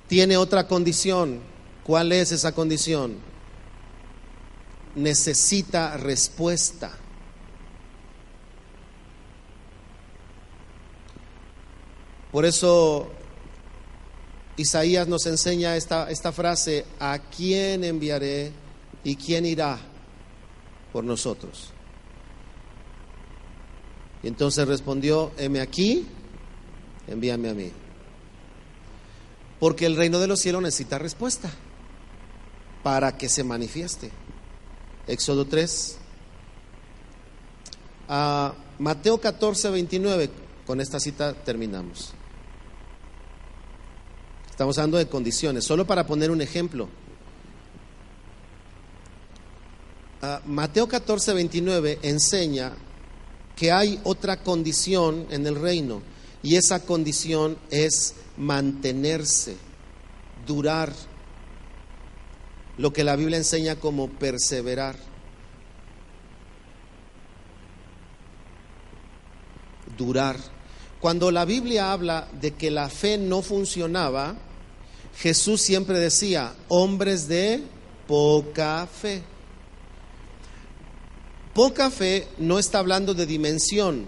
tiene 0.08 0.38
otra 0.38 0.68
condición. 0.68 1.40
¿Cuál 1.84 2.12
es 2.12 2.32
esa 2.32 2.52
condición? 2.52 3.31
Necesita 4.96 5.98
respuesta. 5.98 6.92
Por 12.32 12.46
eso 12.46 13.12
Isaías 14.58 15.08
nos 15.08 15.26
enseña 15.26 15.76
esta, 15.76 16.10
esta 16.10 16.32
frase, 16.32 16.86
¿a 17.00 17.20
quién 17.20 17.84
enviaré 17.84 18.52
y 19.04 19.16
quién 19.16 19.46
irá 19.46 19.78
por 20.94 21.04
nosotros? 21.04 21.72
Y 24.24 24.28
entonces 24.28 24.68
respondió, 24.68 25.32
heme 25.38 25.62
aquí, 25.62 26.06
envíame 27.08 27.50
a 27.50 27.54
mí. 27.54 27.72
Porque 29.60 29.86
el 29.86 29.96
reino 29.96 30.20
de 30.20 30.28
los 30.28 30.39
cielos 30.39 30.62
necesita 30.62 30.98
respuesta 30.98 31.50
para 32.84 33.18
que 33.18 33.30
se 33.30 33.44
manifieste. 33.44 34.12
Éxodo 35.08 35.45
3. 35.45 35.97
A 38.10 38.54
Mateo 38.80 39.20
14, 39.20 39.70
29. 39.70 40.30
Con 40.66 40.80
esta 40.80 40.99
cita 40.99 41.34
terminamos. 41.34 42.14
Estamos 44.49 44.78
hablando 44.78 44.97
de 44.97 45.08
condiciones. 45.08 45.64
Solo 45.64 45.86
para 45.86 46.06
poner 46.06 46.30
un 46.32 46.41
ejemplo. 46.41 46.88
Mateo 50.45 50.88
14, 50.88 51.34
29 51.34 51.99
enseña 52.04 52.74
que 53.56 53.72
hay 53.72 53.99
otra 54.04 54.38
condición 54.43 55.26
en 55.32 55.47
el 55.47 55.56
reino 55.56 56.04
y 56.43 56.56
esa 56.56 56.80
condición 56.80 57.58
es 57.72 58.14
mantenerse, 58.38 59.56
durar 60.45 60.93
lo 62.82 62.92
que 62.92 63.04
la 63.04 63.16
Biblia 63.16 63.38
enseña 63.38 63.76
como 63.76 64.08
perseverar. 64.10 64.96
Durar. 69.96 70.38
Cuando 71.00 71.30
la 71.30 71.46
Biblia 71.46 71.92
habla 71.92 72.28
de 72.42 72.56
que 72.56 72.72
la 72.72 72.90
fe 72.90 73.20
no 73.20 73.44
funcionaba, 73.44 74.36
Jesús 75.16 75.62
siempre 75.62 76.00
decía, 76.00 76.56
hombres 76.70 77.28
de 77.28 77.64
poca 78.08 78.88
fe. 78.88 79.22
Poca 81.54 81.92
fe 81.92 82.28
no 82.40 82.58
está 82.58 82.80
hablando 82.80 83.14
de 83.14 83.28
dimensión, 83.28 84.06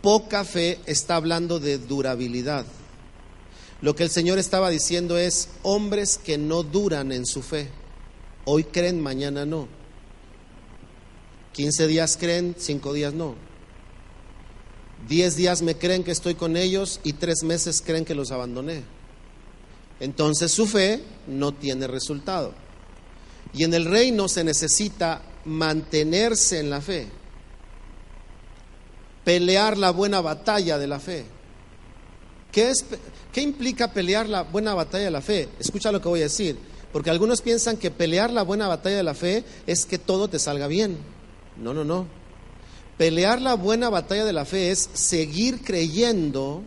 poca 0.00 0.44
fe 0.44 0.78
está 0.86 1.16
hablando 1.16 1.60
de 1.60 1.76
durabilidad. 1.76 2.64
Lo 3.84 3.94
que 3.94 4.02
el 4.02 4.08
Señor 4.08 4.38
estaba 4.38 4.70
diciendo 4.70 5.18
es, 5.18 5.50
hombres 5.62 6.16
que 6.16 6.38
no 6.38 6.62
duran 6.62 7.12
en 7.12 7.26
su 7.26 7.42
fe. 7.42 7.68
Hoy 8.46 8.64
creen, 8.64 8.98
mañana 8.98 9.44
no. 9.44 9.68
15 11.52 11.86
días 11.86 12.16
creen, 12.18 12.54
5 12.56 12.94
días 12.94 13.12
no. 13.12 13.34
10 15.06 15.36
días 15.36 15.60
me 15.60 15.76
creen 15.76 16.02
que 16.02 16.12
estoy 16.12 16.34
con 16.34 16.56
ellos 16.56 16.98
y 17.04 17.12
3 17.12 17.42
meses 17.42 17.82
creen 17.84 18.06
que 18.06 18.14
los 18.14 18.30
abandoné. 18.30 18.84
Entonces 20.00 20.50
su 20.50 20.66
fe 20.66 21.04
no 21.26 21.52
tiene 21.52 21.86
resultado. 21.86 22.54
Y 23.52 23.64
en 23.64 23.74
el 23.74 23.84
reino 23.84 24.28
se 24.28 24.44
necesita 24.44 25.20
mantenerse 25.44 26.58
en 26.58 26.70
la 26.70 26.80
fe, 26.80 27.06
pelear 29.24 29.76
la 29.76 29.90
buena 29.90 30.22
batalla 30.22 30.78
de 30.78 30.86
la 30.86 31.00
fe. 31.00 31.33
¿Qué, 32.54 32.70
es, 32.70 32.84
¿Qué 33.32 33.40
implica 33.42 33.92
pelear 33.92 34.28
la 34.28 34.42
buena 34.42 34.74
batalla 34.74 35.06
de 35.06 35.10
la 35.10 35.20
fe? 35.20 35.48
Escucha 35.58 35.90
lo 35.90 36.00
que 36.00 36.06
voy 36.06 36.20
a 36.20 36.24
decir, 36.24 36.56
porque 36.92 37.10
algunos 37.10 37.40
piensan 37.40 37.76
que 37.76 37.90
pelear 37.90 38.30
la 38.30 38.44
buena 38.44 38.68
batalla 38.68 38.96
de 38.96 39.02
la 39.02 39.14
fe 39.14 39.42
es 39.66 39.84
que 39.84 39.98
todo 39.98 40.28
te 40.28 40.38
salga 40.38 40.68
bien. 40.68 40.96
No, 41.56 41.74
no, 41.74 41.84
no. 41.84 42.06
Pelear 42.96 43.42
la 43.42 43.54
buena 43.54 43.90
batalla 43.90 44.24
de 44.24 44.32
la 44.32 44.44
fe 44.44 44.70
es 44.70 44.88
seguir 44.92 45.64
creyendo 45.64 46.62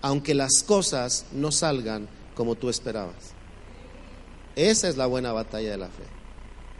aunque 0.00 0.32
las 0.32 0.62
cosas 0.62 1.26
no 1.32 1.50
salgan 1.50 2.08
como 2.36 2.54
tú 2.54 2.68
esperabas. 2.68 3.32
Esa 4.54 4.88
es 4.88 4.96
la 4.96 5.06
buena 5.06 5.32
batalla 5.32 5.72
de 5.72 5.78
la 5.78 5.88
fe, 5.88 6.04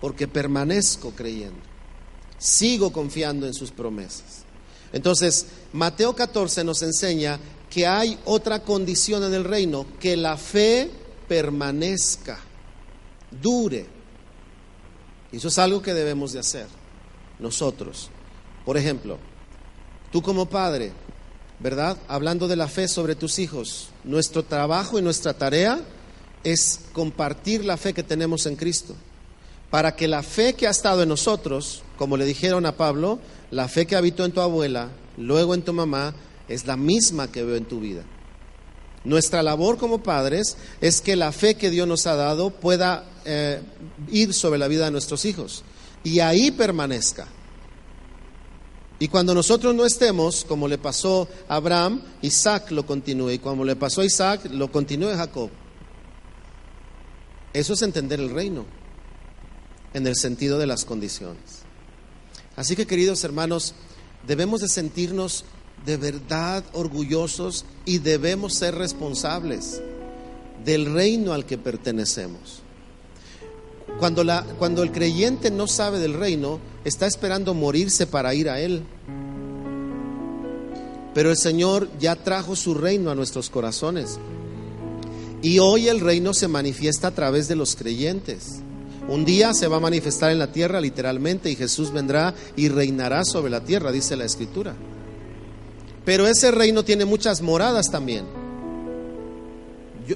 porque 0.00 0.28
permanezco 0.28 1.10
creyendo, 1.16 1.58
sigo 2.38 2.92
confiando 2.92 3.44
en 3.44 3.54
sus 3.54 3.72
promesas. 3.72 4.44
Entonces, 4.92 5.46
Mateo 5.72 6.14
14 6.14 6.62
nos 6.62 6.82
enseña 6.82 7.40
que 7.72 7.86
hay 7.86 8.18
otra 8.26 8.62
condición 8.62 9.24
en 9.24 9.32
el 9.32 9.44
reino, 9.44 9.86
que 9.98 10.14
la 10.14 10.36
fe 10.36 10.90
permanezca, 11.26 12.38
dure. 13.30 13.86
Y 15.32 15.38
eso 15.38 15.48
es 15.48 15.58
algo 15.58 15.80
que 15.80 15.94
debemos 15.94 16.34
de 16.34 16.40
hacer 16.40 16.66
nosotros. 17.38 18.10
Por 18.66 18.76
ejemplo, 18.76 19.16
tú 20.10 20.20
como 20.20 20.50
padre, 20.50 20.92
¿verdad? 21.60 21.96
Hablando 22.08 22.46
de 22.46 22.56
la 22.56 22.68
fe 22.68 22.88
sobre 22.88 23.14
tus 23.14 23.38
hijos, 23.38 23.88
nuestro 24.04 24.42
trabajo 24.42 24.98
y 24.98 25.02
nuestra 25.02 25.32
tarea 25.32 25.80
es 26.44 26.80
compartir 26.92 27.64
la 27.64 27.78
fe 27.78 27.94
que 27.94 28.02
tenemos 28.02 28.44
en 28.44 28.56
Cristo, 28.56 28.94
para 29.70 29.96
que 29.96 30.08
la 30.08 30.22
fe 30.22 30.52
que 30.52 30.66
ha 30.66 30.70
estado 30.70 31.04
en 31.04 31.08
nosotros, 31.08 31.82
como 31.96 32.18
le 32.18 32.26
dijeron 32.26 32.66
a 32.66 32.76
Pablo, 32.76 33.18
la 33.50 33.66
fe 33.66 33.86
que 33.86 33.96
habitó 33.96 34.26
en 34.26 34.32
tu 34.32 34.42
abuela, 34.42 34.90
luego 35.16 35.54
en 35.54 35.62
tu 35.62 35.72
mamá, 35.72 36.14
es 36.53 36.66
la 36.66 36.76
misma 36.76 37.30
que 37.30 37.42
veo 37.42 37.57
en 37.57 37.64
tu 37.64 37.80
vida. 37.80 38.05
Nuestra 39.05 39.42
labor 39.42 39.78
como 39.78 40.03
padres 40.03 40.57
es 40.80 41.00
que 41.00 41.16
la 41.16 41.32
fe 41.32 41.57
que 41.57 41.70
Dios 41.70 41.88
nos 41.88 42.07
ha 42.07 42.14
dado 42.14 42.50
pueda 42.50 43.05
eh, 43.24 43.61
ir 44.11 44.32
sobre 44.32 44.59
la 44.59 44.68
vida 44.68 44.84
de 44.84 44.90
nuestros 44.92 45.24
hijos 45.24 45.64
y 46.05 46.20
ahí 46.20 46.50
permanezca. 46.50 47.26
Y 48.98 49.09
cuando 49.09 49.34
nosotros 49.34 49.74
no 49.74 49.84
estemos, 49.84 50.44
como 50.44 50.68
le 50.68 50.78
pasó 50.78 51.28
a 51.48 51.57
Abraham, 51.57 52.03
Isaac 52.20 52.70
lo 52.70 52.86
continúe. 52.86 53.32
Y 53.32 53.38
como 53.40 53.64
le 53.64 53.74
pasó 53.74 54.00
a 54.00 54.05
Isaac, 54.05 54.46
lo 54.53 54.70
continúe 54.70 55.16
Jacob. 55.16 55.50
Eso 57.53 57.72
es 57.72 57.82
entender 57.82 58.20
el 58.20 58.30
reino 58.30 58.64
en 59.92 60.07
el 60.07 60.14
sentido 60.14 60.57
de 60.57 60.68
las 60.68 60.84
condiciones. 60.84 61.62
Así 62.55 62.76
que 62.76 62.86
queridos 62.86 63.24
hermanos, 63.24 63.74
debemos 64.26 64.61
de 64.61 64.68
sentirnos 64.68 65.44
de 65.87 65.97
verdad 65.97 66.64
orgullosos 66.72 67.64
y 67.85 67.99
debemos 67.99 68.55
ser 68.55 68.74
responsables 68.74 69.80
del 70.64 70.93
reino 70.93 71.33
al 71.33 71.45
que 71.45 71.59
pertenecemos. 71.59 72.62
Cuando, 73.99 74.24
la, 74.24 74.45
cuando 74.59 74.83
el 74.83 74.93
creyente 74.93 75.51
no 75.51 75.66
sabe 75.66 75.99
del 75.99 76.14
reino, 76.14 76.61
está 76.85 77.07
esperando 77.07 77.55
morirse 77.55 78.07
para 78.07 78.35
ir 78.35 78.49
a 78.49 78.61
él. 78.61 78.83
Pero 81.14 81.30
el 81.30 81.37
Señor 81.37 81.89
ya 82.01 82.16
trajo 82.16 82.57
su 82.57 82.74
reino 82.74 83.11
a 83.11 83.14
nuestros 83.14 83.51
corazones. 83.51 84.18
Y 85.43 85.59
hoy 85.59 85.89
el 85.89 86.01
reino 86.01 86.33
se 86.33 86.49
manifiesta 86.49 87.09
a 87.09 87.14
través 87.14 87.49
de 87.49 87.57
los 87.57 87.76
creyentes. 87.76 88.62
Un 89.09 89.24
día 89.24 89.53
se 89.53 89.66
va 89.66 89.78
a 89.78 89.80
manifestar 89.80 90.30
en 90.30 90.39
la 90.39 90.53
tierra 90.53 90.80
literalmente 90.80 91.51
y 91.51 91.57
Jesús 91.57 91.93
vendrá 91.93 92.35
y 92.57 92.68
reinará 92.68 93.24
sobre 93.24 93.51
la 93.51 93.64
tierra, 93.64 93.91
dice 93.91 94.16
la 94.16 94.24
escritura. 94.24 94.74
Pero 96.05 96.26
ese 96.26 96.50
reino 96.50 96.84
tiene 96.84 97.05
muchas 97.05 97.42
moradas 97.42 97.86
también. 97.90 98.24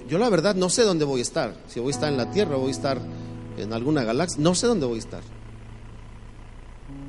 Yo, 0.09 0.18
la 0.18 0.28
verdad 0.28 0.55
no 0.55 0.68
sé 0.68 0.82
dónde 0.82 1.05
voy 1.05 1.20
a 1.20 1.22
estar. 1.22 1.55
Si 1.68 1.78
voy 1.78 1.89
a 1.89 1.95
estar 1.95 2.11
en 2.11 2.16
la 2.16 2.30
tierra, 2.30 2.57
voy 2.57 2.68
a 2.68 2.72
estar 2.72 3.01
en 3.57 3.72
alguna 3.72 4.03
galaxia. 4.03 4.41
No 4.41 4.55
sé 4.55 4.66
dónde 4.66 4.87
voy 4.87 4.97
a 4.97 5.01
estar. 5.01 5.22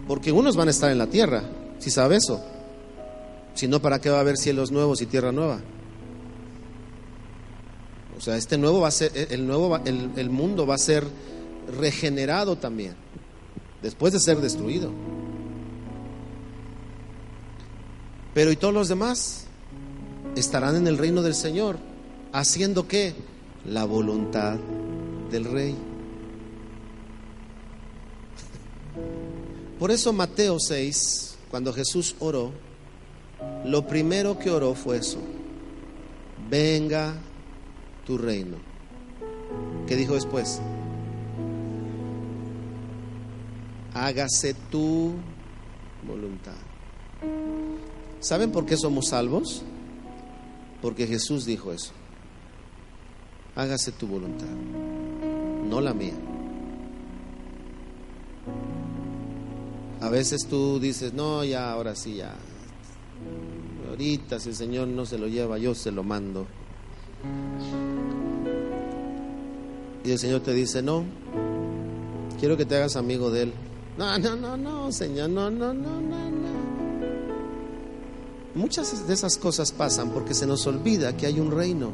Porque 0.07 0.31
unos 0.31 0.55
van 0.55 0.67
a 0.67 0.71
estar 0.71 0.91
en 0.91 0.97
la 0.97 1.07
tierra, 1.07 1.43
si 1.79 1.89
sabe 1.89 2.17
eso. 2.17 2.43
Si 3.55 3.67
no, 3.67 3.81
¿para 3.81 3.99
qué 3.99 4.09
va 4.09 4.17
a 4.17 4.21
haber 4.21 4.37
cielos 4.37 4.71
nuevos 4.71 5.01
y 5.01 5.07
tierra 5.07 5.31
nueva? 5.31 5.59
O 8.17 8.21
sea, 8.21 8.37
este 8.37 8.57
nuevo 8.57 8.81
va 8.81 8.87
a 8.87 8.91
ser, 8.91 9.11
el 9.31 9.45
nuevo, 9.45 9.75
el, 9.77 10.11
el 10.15 10.29
mundo 10.29 10.65
va 10.65 10.75
a 10.75 10.79
ser 10.79 11.03
regenerado 11.79 12.55
también, 12.55 12.95
después 13.81 14.13
de 14.13 14.19
ser 14.19 14.37
destruido. 14.37 14.91
Pero 18.37 18.51
¿y 18.51 18.55
todos 18.55 18.71
los 18.71 18.87
demás? 18.87 19.45
Estarán 20.35 20.75
en 20.75 20.85
el 20.85 20.99
reino 20.99 21.23
del 21.23 21.33
Señor, 21.33 21.79
haciendo 22.31 22.87
qué? 22.87 23.15
La 23.65 23.83
voluntad 23.83 24.59
del 25.31 25.45
Rey. 25.45 25.75
Por 29.79 29.89
eso 29.89 30.13
Mateo 30.13 30.59
6, 30.59 31.35
cuando 31.49 31.73
Jesús 31.73 32.15
oró, 32.19 32.51
lo 33.65 33.87
primero 33.87 34.37
que 34.37 34.51
oró 34.51 34.75
fue 34.75 34.97
eso. 34.97 35.17
Venga 36.47 37.15
tu 38.05 38.19
reino. 38.19 38.57
¿Qué 39.87 39.95
dijo 39.95 40.13
después? 40.13 40.61
Hágase 43.95 44.53
tu 44.69 45.15
voluntad. 46.07 46.66
¿Saben 48.19 48.51
por 48.51 48.65
qué 48.65 48.77
somos 48.77 49.09
salvos? 49.09 49.63
Porque 50.81 51.07
Jesús 51.07 51.45
dijo 51.45 51.71
eso. 51.71 51.91
Hágase 53.55 53.91
tu 53.91 54.07
voluntad, 54.07 54.45
no 55.65 55.81
la 55.81 55.93
mía. 55.93 56.13
A 59.99 60.09
veces 60.09 60.47
tú 60.47 60.79
dices, 60.79 61.13
no, 61.13 61.43
ya, 61.43 61.71
ahora 61.71 61.95
sí, 61.95 62.15
ya. 62.15 62.35
Ahorita 63.89 64.39
si 64.39 64.49
el 64.49 64.55
Señor 64.55 64.87
no 64.87 65.05
se 65.05 65.17
lo 65.17 65.27
lleva, 65.27 65.57
yo 65.57 65.73
se 65.73 65.91
lo 65.91 66.03
mando. 66.03 66.45
Y 70.03 70.11
el 70.11 70.19
Señor 70.19 70.41
te 70.41 70.53
dice, 70.53 70.83
no, 70.83 71.03
quiero 72.39 72.57
que 72.57 72.65
te 72.65 72.75
hagas 72.75 72.95
amigo 72.95 73.31
de 73.31 73.43
Él. 73.43 73.53
No, 73.97 74.17
no, 74.19 74.35
no, 74.35 74.55
no, 74.55 74.91
Señor, 74.91 75.29
no, 75.31 75.49
no, 75.49 75.73
no, 75.73 75.99
no. 75.99 76.26
Muchas 78.57 79.07
de 79.07 79.13
esas 79.13 79.37
cosas 79.37 79.71
pasan 79.71 80.09
porque 80.09 80.33
se 80.33 80.47
nos 80.47 80.65
olvida 80.65 81.15
que 81.15 81.27
hay 81.27 81.39
un 81.39 81.51
reino. 81.51 81.91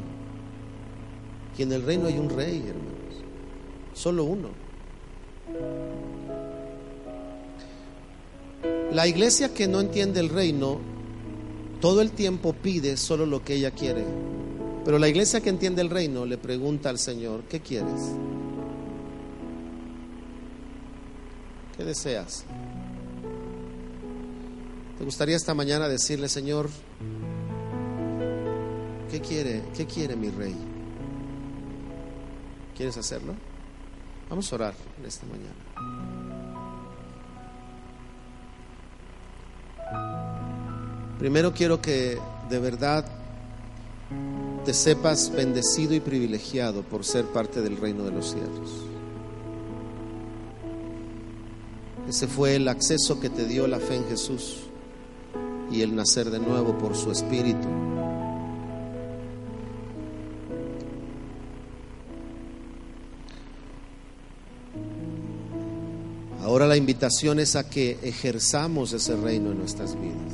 Y 1.58 1.62
en 1.62 1.72
el 1.72 1.82
reino 1.82 2.06
hay 2.06 2.18
un 2.18 2.30
rey, 2.30 2.58
hermanos. 2.66 3.22
Solo 3.92 4.24
uno. 4.24 4.48
La 8.92 9.06
iglesia 9.06 9.52
que 9.52 9.68
no 9.68 9.80
entiende 9.80 10.20
el 10.20 10.30
reino 10.30 10.78
todo 11.84 12.00
el 12.00 12.12
tiempo 12.12 12.54
pide 12.54 12.96
solo 12.96 13.26
lo 13.26 13.44
que 13.44 13.56
ella 13.56 13.70
quiere. 13.70 14.06
Pero 14.86 14.98
la 14.98 15.06
iglesia 15.06 15.42
que 15.42 15.50
entiende 15.50 15.82
el 15.82 15.90
reino 15.90 16.24
le 16.24 16.38
pregunta 16.38 16.88
al 16.88 16.98
Señor, 16.98 17.42
¿qué 17.42 17.60
quieres? 17.60 18.00
¿Qué 21.76 21.84
deseas? 21.84 22.46
¿Te 24.98 25.04
gustaría 25.04 25.34
esta 25.34 25.54
mañana 25.54 25.88
decirle, 25.88 26.28
Señor, 26.28 26.70
¿qué 29.10 29.20
quiere? 29.20 29.64
¿Qué 29.76 29.86
quiere 29.86 30.14
mi 30.14 30.30
rey? 30.30 30.54
¿Quieres 32.76 32.96
hacerlo? 32.96 33.34
Vamos 34.30 34.52
a 34.52 34.54
orar 34.54 34.74
esta 35.04 35.26
mañana. 35.26 35.54
Primero 41.18 41.52
quiero 41.52 41.82
que 41.82 42.18
de 42.48 42.58
verdad 42.60 43.04
te 44.64 44.72
sepas 44.72 45.32
bendecido 45.32 45.94
y 45.94 46.00
privilegiado 46.00 46.82
por 46.82 47.04
ser 47.04 47.24
parte 47.26 47.62
del 47.62 47.78
reino 47.78 48.04
de 48.04 48.12
los 48.12 48.30
cielos. 48.30 48.70
Ese 52.08 52.28
fue 52.28 52.54
el 52.54 52.68
acceso 52.68 53.18
que 53.18 53.28
te 53.28 53.44
dio 53.46 53.66
la 53.66 53.80
fe 53.80 53.96
en 53.96 54.06
Jesús 54.06 54.63
y 55.74 55.82
el 55.82 55.94
nacer 55.94 56.30
de 56.30 56.38
nuevo 56.38 56.78
por 56.78 56.96
su 56.96 57.10
espíritu. 57.10 57.66
Ahora 66.40 66.68
la 66.68 66.76
invitación 66.76 67.40
es 67.40 67.56
a 67.56 67.68
que 67.68 67.98
ejerzamos 68.02 68.92
ese 68.92 69.16
reino 69.16 69.50
en 69.50 69.58
nuestras 69.58 70.00
vidas. 70.00 70.32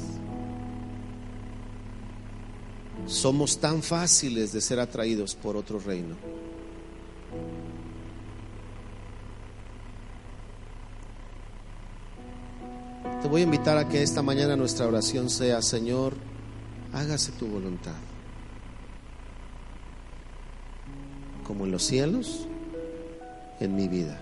Somos 3.06 3.58
tan 3.58 3.82
fáciles 3.82 4.52
de 4.52 4.60
ser 4.60 4.78
atraídos 4.78 5.34
por 5.34 5.56
otro 5.56 5.78
reino. 5.78 6.16
Voy 13.30 13.42
a 13.42 13.44
invitar 13.44 13.78
a 13.78 13.88
que 13.88 14.02
esta 14.02 14.22
mañana 14.22 14.56
nuestra 14.56 14.88
oración 14.88 15.30
sea, 15.30 15.62
Señor, 15.62 16.14
hágase 16.92 17.30
tu 17.32 17.46
voluntad. 17.46 17.94
Como 21.44 21.64
en 21.64 21.70
los 21.70 21.84
cielos, 21.84 22.48
en 23.60 23.76
mi 23.76 23.86
vida. 23.86 24.20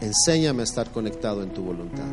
Enséñame 0.00 0.62
a 0.62 0.64
estar 0.64 0.90
conectado 0.90 1.42
en 1.42 1.50
tu 1.50 1.62
voluntad. 1.62 2.08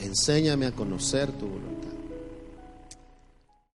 Enséñame 0.00 0.66
a 0.66 0.72
conocer 0.72 1.30
tu 1.32 1.46
voluntad. 1.46 1.99